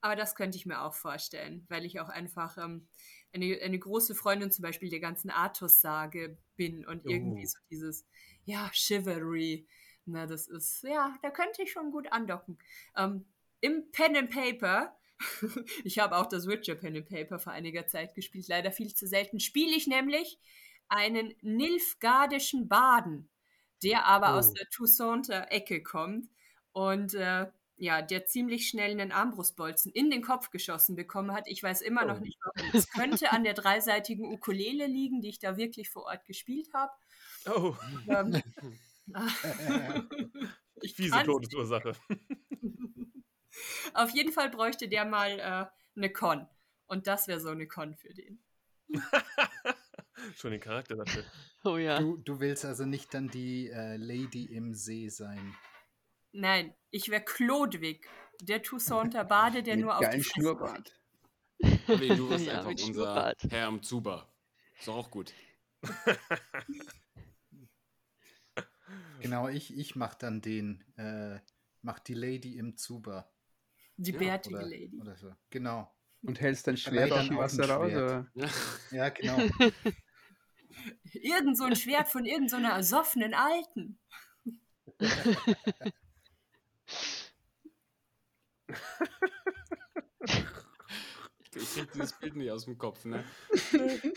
[0.00, 2.88] Aber das könnte ich mir auch vorstellen, weil ich auch einfach ähm,
[3.32, 7.46] eine, eine große Freundin zum Beispiel der ganzen Artus-Sage bin und irgendwie Oh.
[7.46, 8.06] so dieses,
[8.44, 9.66] ja, Chivalry.
[10.04, 12.58] Na, das ist, ja, da könnte ich schon gut andocken.
[12.96, 13.24] Ähm,
[13.60, 14.96] Im Pen and Paper,
[15.84, 19.06] ich habe auch das Witcher Pen and Paper vor einiger Zeit gespielt, leider viel zu
[19.06, 20.38] selten, spiele ich nämlich
[20.88, 23.28] einen Nilfgaardischen Baden,
[23.82, 24.54] der aber aus Oh.
[24.58, 26.28] der Toussainter Ecke kommt
[26.72, 27.46] und äh,
[27.76, 31.44] ja, der ziemlich schnell einen Armbrustbolzen in den Kopf geschossen bekommen hat.
[31.48, 32.20] Ich weiß immer noch Oh.
[32.24, 32.70] nicht warum.
[32.72, 36.92] Es könnte an der dreiseitigen Ukulele liegen, die ich da wirklich vor Ort gespielt habe.
[37.46, 37.74] oh.
[38.08, 38.42] Ähm,
[40.82, 41.92] ich fiese Todesursache.
[43.94, 45.66] Auf jeden Fall bräuchte der mal äh,
[45.98, 46.46] eine Con.
[46.86, 48.42] Und das wäre so eine Con für den.
[50.36, 51.24] Schon den Charakter dafür.
[51.64, 51.98] Oh ja.
[51.98, 55.54] Du, du willst also nicht dann die äh, Lady im See sein.
[56.32, 58.08] Nein, ich wäre Klodwig,
[58.40, 60.98] der Toussainter Bade, der Mit nur auf die Schnurrbart.
[61.58, 63.42] Nee, du wirst Ja, einfach unser Schnurrbart.
[63.50, 64.32] Herr am Zuber.
[64.78, 65.32] Ist doch auch gut.
[69.20, 71.38] Genau, ich, ich mach dann den, äh,
[71.80, 73.30] mach die Lady im Zuber.
[73.96, 75.00] Die Ja, bärtige Oder, Lady.
[75.00, 75.32] oder so.
[75.50, 75.94] Genau.
[76.22, 78.26] Und hältst dein Schwert aus dann dem Wasser raus?
[78.90, 79.38] Ja, genau.
[81.12, 84.00] Irgend so ein Schwert von irgendeiner so ersoffenen Alten.
[91.54, 93.24] Ich krieg dieses Bild nicht aus dem Kopf, ne?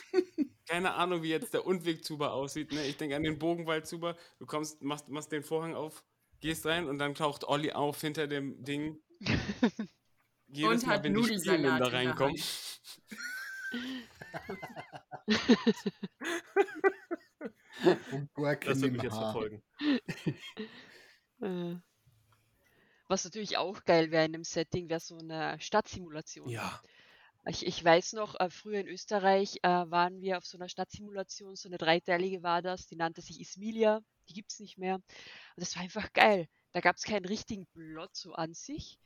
[0.68, 2.86] Keine Ahnung, wie jetzt der Unwegzuber aussieht, ne?
[2.86, 4.16] Ich denke an den Bogenwaldzuber.
[4.40, 6.04] Du kommst, machst, machst den Vorhang auf,
[6.40, 9.02] gehst rein und dann taucht Olli auf hinter dem Ding.
[10.48, 12.36] Jedes Und Mal, hat wenn die Spielenden da reinkommen.
[17.84, 19.62] Und Gurken Das wird mich jetzt verfolgen.
[23.08, 26.50] Was natürlich auch geil wäre in dem Setting, wäre so eine Stadtsimulation.
[26.50, 26.82] Ja.
[27.48, 31.56] Ich, ich weiß noch, äh, früher in Österreich äh, waren wir auf so einer Stadtsimulation,
[31.56, 34.96] so eine dreiteilige war das, die nannte sich Ismilia, die gibt es nicht mehr.
[34.96, 35.06] Und
[35.56, 36.48] das war einfach geil.
[36.72, 38.98] Da gab es keinen richtigen Plot so an sich,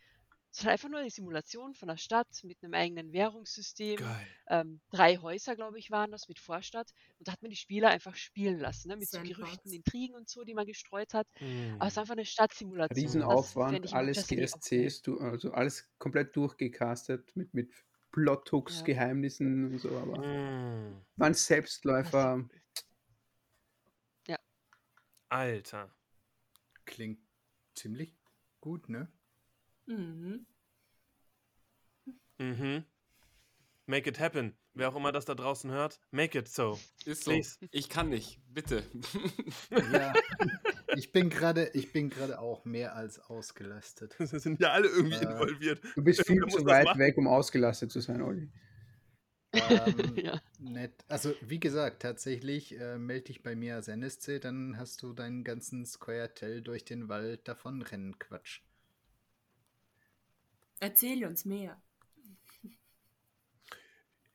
[0.51, 3.99] es war einfach nur eine Simulation von der Stadt mit einem eigenen Währungssystem.
[4.47, 6.91] Ähm, drei Häuser, glaube ich, waren das mit Vorstadt.
[7.19, 8.97] Und da hat man die Spieler einfach spielen lassen, ne?
[8.97, 11.27] mit so Gerüchten, Intrigen und so, die man gestreut hat.
[11.39, 11.75] Mhm.
[11.77, 13.05] Aber es war einfach eine Stadtsimulation.
[13.05, 17.71] Riesenaufwand, alles GSCs, du, also alles komplett durchgecastet mit, mit
[18.11, 18.85] Plot-Hooks, ja.
[18.85, 19.95] Geheimnissen und so.
[19.95, 21.05] Aber mhm.
[21.15, 22.49] waren Selbstläufer.
[24.27, 24.39] Ja.
[25.29, 25.95] Alter.
[26.85, 27.19] Klingt
[27.75, 28.17] ziemlich
[28.61, 29.11] gut, ne?
[29.89, 30.45] Mhm.
[32.37, 32.85] Mhm.
[33.87, 34.55] Make it happen.
[34.75, 36.79] Wer auch immer das da draußen hört, make it so.
[37.05, 37.31] Ist so.
[37.31, 37.57] Please.
[37.71, 38.83] Ich kann nicht, bitte.
[39.91, 40.13] Ja,
[40.95, 44.15] ich bin gerade, ich bin gerade auch mehr als ausgelastet.
[44.19, 45.81] Wir sind ja alle irgendwie äh, involviert.
[45.95, 48.49] Du bist viel zu weit weg, um ausgelastet zu sein, Olli.
[49.53, 50.39] Ähm, ja.
[50.59, 50.93] Nett.
[51.07, 55.43] Also wie gesagt, tatsächlich äh, melde dich bei mir als NSC, dann hast du deinen
[55.43, 58.61] ganzen Square Tell durch den Wald davonrennen Quatsch.
[60.79, 61.81] Erzähl uns mehr.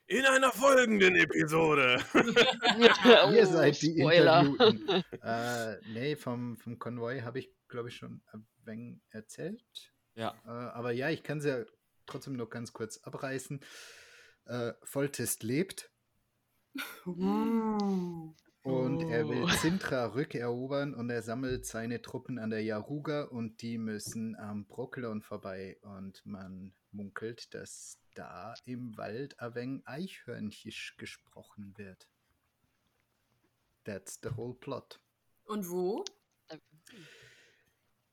[0.06, 2.04] In einer folgenden Episode.
[2.14, 4.40] oh, Ihr seid die Spoiler.
[4.42, 5.04] Interviewten.
[5.22, 9.64] äh, nee, vom, vom Konvoi habe ich, glaube ich, schon ein wenig erzählt.
[10.14, 10.34] Ja.
[10.44, 11.64] Äh, aber ja, ich kann es ja
[12.04, 13.60] trotzdem noch ganz kurz abreißen.
[14.44, 15.90] Äh, Volltest lebt.
[17.06, 18.34] Uh.
[18.64, 23.76] Und er will Sintra rückerobern und er sammelt seine Truppen an der Yaruga und die
[23.76, 25.76] müssen am Brocklon vorbei.
[25.82, 32.08] Und man munkelt, dass da im Wald wenig Eichhörnchisch gesprochen wird.
[33.84, 34.98] That's the whole plot.
[35.44, 36.02] Und wo?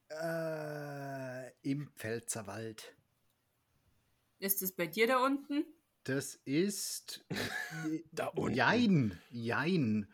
[0.10, 2.94] Äh, Im Pfälzerwald.
[4.40, 5.64] Ist es bei dir da unten?
[6.04, 7.24] Das ist.
[8.12, 8.54] da unten.
[8.54, 10.10] Jein, jein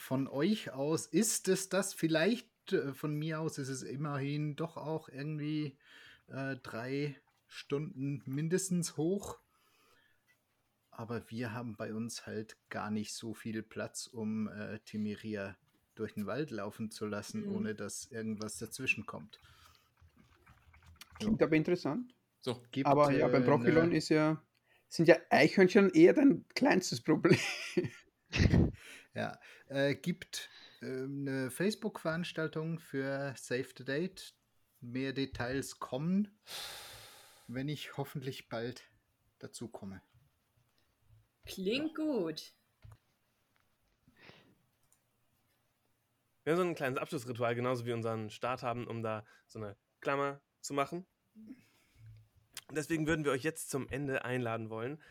[0.00, 4.76] von euch aus ist es das vielleicht, äh, von mir aus ist es immerhin doch
[4.76, 5.76] auch irgendwie
[6.28, 9.38] äh, drei Stunden mindestens hoch.
[10.90, 15.56] Aber wir haben bei uns halt gar nicht so viel Platz, um äh, Timiria
[15.94, 17.56] durch den Wald laufen zu lassen, mhm.
[17.56, 19.40] ohne dass irgendwas dazwischen kommt.
[21.18, 22.14] Klingt aber interessant.
[22.40, 24.42] So, gibt, aber ja, beim Broccolon ist ja,
[24.88, 27.38] sind ja Eichhörnchen eher dein kleinstes Problem.
[29.14, 29.38] Ja,
[29.68, 30.48] äh, gibt
[30.80, 34.34] äh, eine Facebook-Veranstaltung für Save the Date.
[34.80, 36.28] Mehr Details kommen,
[37.48, 38.82] wenn ich hoffentlich bald
[39.38, 40.00] dazu komme.
[41.44, 42.04] Klingt ja.
[42.04, 42.54] gut.
[46.44, 49.76] Wir haben so ein kleines Abschlussritual, genauso wie unseren Start haben, um da so eine
[50.00, 51.06] Klammer zu machen.
[52.70, 55.02] Deswegen würden wir euch jetzt zum Ende einladen wollen,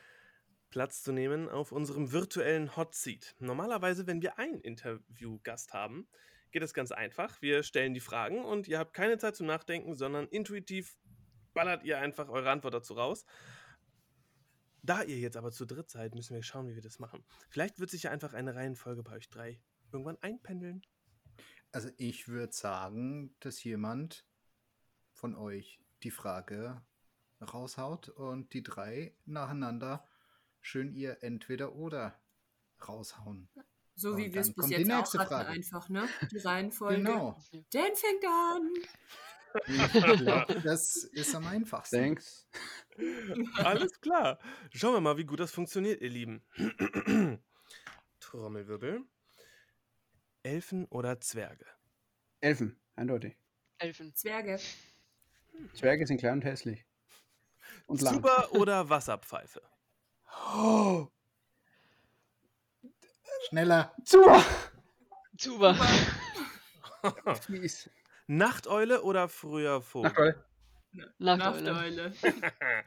[0.70, 3.36] Platz zu nehmen auf unserem virtuellen Hot Seat.
[3.40, 6.08] Normalerweise, wenn wir einen Interviewgast haben,
[6.52, 7.42] geht es ganz einfach.
[7.42, 10.98] Wir stellen die Fragen und ihr habt keine Zeit zum Nachdenken, sondern intuitiv
[11.54, 13.26] ballert ihr einfach eure Antwort dazu raus.
[14.82, 17.24] Da ihr jetzt aber zu dritt seid, müssen wir schauen, wie wir das machen.
[17.50, 19.62] Vielleicht wird sich ja einfach eine Reihenfolge bei euch drei
[19.92, 20.82] irgendwann einpendeln.
[21.72, 24.26] Also ich würde sagen, dass jemand
[25.12, 26.82] von euch die Frage
[27.42, 30.04] raushaut und die drei nacheinander
[30.70, 32.20] schön ihr entweder oder
[32.88, 33.50] raushauen.
[33.96, 35.50] So wie wir es bis jetzt auch hatten, Frage.
[35.50, 36.08] einfach, ne?
[36.32, 36.98] Die Reihenfolge.
[36.98, 37.38] Genau.
[37.72, 38.72] Dan fängt an.
[39.66, 41.98] Ich das ist am einfachsten.
[41.98, 42.48] Thanks.
[43.58, 44.40] Alles klar.
[44.72, 46.44] Schauen wir mal, wie gut das funktioniert, ihr Lieben.
[48.20, 49.04] Trommelwirbel.
[50.44, 51.66] Elfen oder Zwerge?
[52.42, 53.36] Elfen, eindeutig.
[53.80, 54.16] Elfen.
[54.16, 54.60] Zwerge.
[55.74, 56.86] Zwerge sind klein und hässlich.
[57.88, 58.14] Und lang.
[58.14, 59.62] Zuber oder Wasserpfeife?
[60.54, 61.08] Oh.
[63.50, 63.94] Schneller.
[64.04, 64.44] Zuba.
[65.38, 65.74] Zuba.
[67.42, 67.90] Fies.
[68.28, 70.44] Nachteule oder früher Vogel?
[71.18, 71.74] Nachteule.
[71.74, 72.14] Nachteule.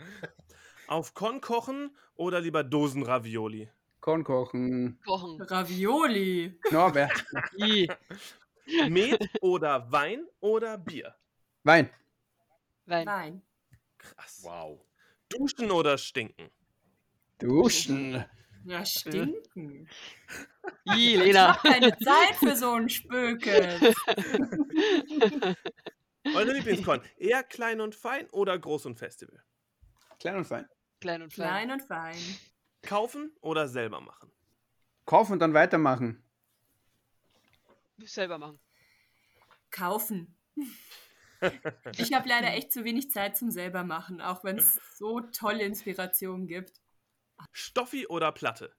[0.89, 3.71] Auf Korn kochen oder lieber Dosen Ravioli?
[4.01, 5.01] Korn kochen.
[5.05, 5.41] Kochen.
[5.41, 6.59] Ravioli.
[6.71, 7.25] Norbert.
[8.89, 11.15] Met oder Wein oder Bier?
[11.65, 11.91] Wein.
[12.87, 13.07] Wein.
[13.07, 13.43] Wein.
[13.99, 14.41] Krass.
[14.43, 14.85] Wow.
[15.29, 16.51] Duschen oder stinken?
[17.43, 18.25] Duschen.
[18.65, 19.89] Ja, stinken.
[20.95, 21.27] I, Lena.
[21.27, 23.79] Ich hab keine Zeit für so einen Spöke.
[26.25, 29.43] Eure Lieblingskorn, eher klein und fein oder groß und Festival?
[30.21, 30.69] Klein und fein.
[31.01, 31.49] Klein und fein.
[31.49, 32.17] Klein und fein.
[32.83, 34.31] Kaufen oder selber machen?
[35.05, 36.23] Kaufen und dann weitermachen.
[37.99, 38.61] Selber machen.
[39.71, 40.37] Kaufen.
[41.97, 45.65] Ich habe leider echt zu wenig Zeit zum selber machen, auch wenn es so tolle
[45.65, 46.82] Inspirationen gibt.
[47.51, 48.75] Stoffi oder Platte?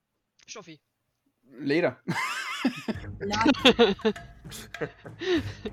[0.47, 0.82] Stoffi.
[1.59, 1.99] Leder.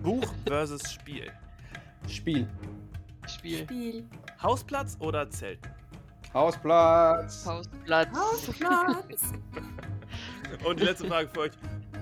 [0.03, 1.33] Buch versus Spiel.
[2.09, 2.49] Spiel.
[3.27, 3.59] Spiel.
[3.65, 4.09] Spiel.
[4.43, 5.71] Hausplatz oder Zelten?
[6.35, 7.47] Hausplatz.
[7.47, 8.17] Hausplatz.
[8.17, 9.33] Hausplatz.
[10.65, 11.53] Und die letzte Frage für euch.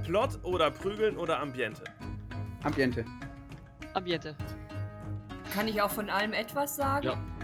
[0.05, 1.84] Plot oder Prügeln oder Ambiente?
[2.62, 3.05] Ambiente.
[3.95, 4.36] Ambiente.
[5.55, 7.07] Kann ich auch von allem etwas sagen?
[7.07, 7.38] Ja.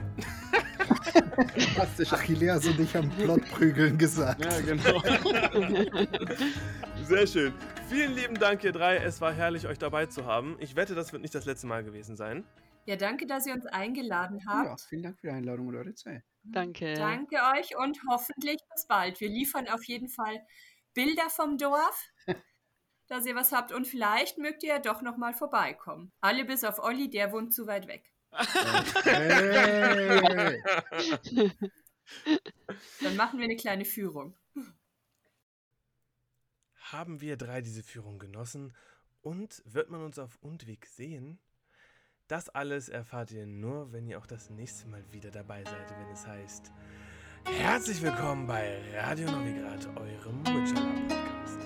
[1.04, 2.12] Fantastisch.
[2.12, 4.44] Achilleas und ich haben Plotprügeln gesagt.
[4.44, 5.00] Ja, genau.
[7.04, 7.52] Sehr schön.
[7.88, 8.96] Vielen lieben Dank, ihr drei.
[8.96, 10.56] Es war herrlich, euch dabei zu haben.
[10.60, 12.44] Ich wette, das wird nicht das letzte Mal gewesen sein.
[12.86, 14.80] Ja, danke, dass ihr uns eingeladen Ja, habt.
[14.82, 16.22] vielen Dank für die Einladung und eure Zeit.
[16.42, 16.94] Danke.
[16.94, 19.20] Danke euch und hoffentlich bis bald.
[19.20, 20.40] Wir liefern auf jeden Fall
[20.92, 22.08] Bilder vom Dorf,
[23.08, 26.12] dass ihr was habt und vielleicht mögt ihr ja doch noch mal vorbeikommen.
[26.20, 28.10] Alle bis auf Olli, der wohnt zu weit weg.
[33.00, 34.36] Dann machen wir eine kleine Führung.
[36.76, 38.74] Haben wir drei diese Führung genossen
[39.22, 41.38] und wird man uns auf Undweg sehen?
[42.28, 46.08] Das alles erfahrt ihr nur, wenn ihr auch das nächste Mal wieder dabei seid, wenn
[46.10, 46.72] es heißt
[47.44, 51.58] Herzlich willkommen bei Radio Novigrad, eurem Witcher Podcast.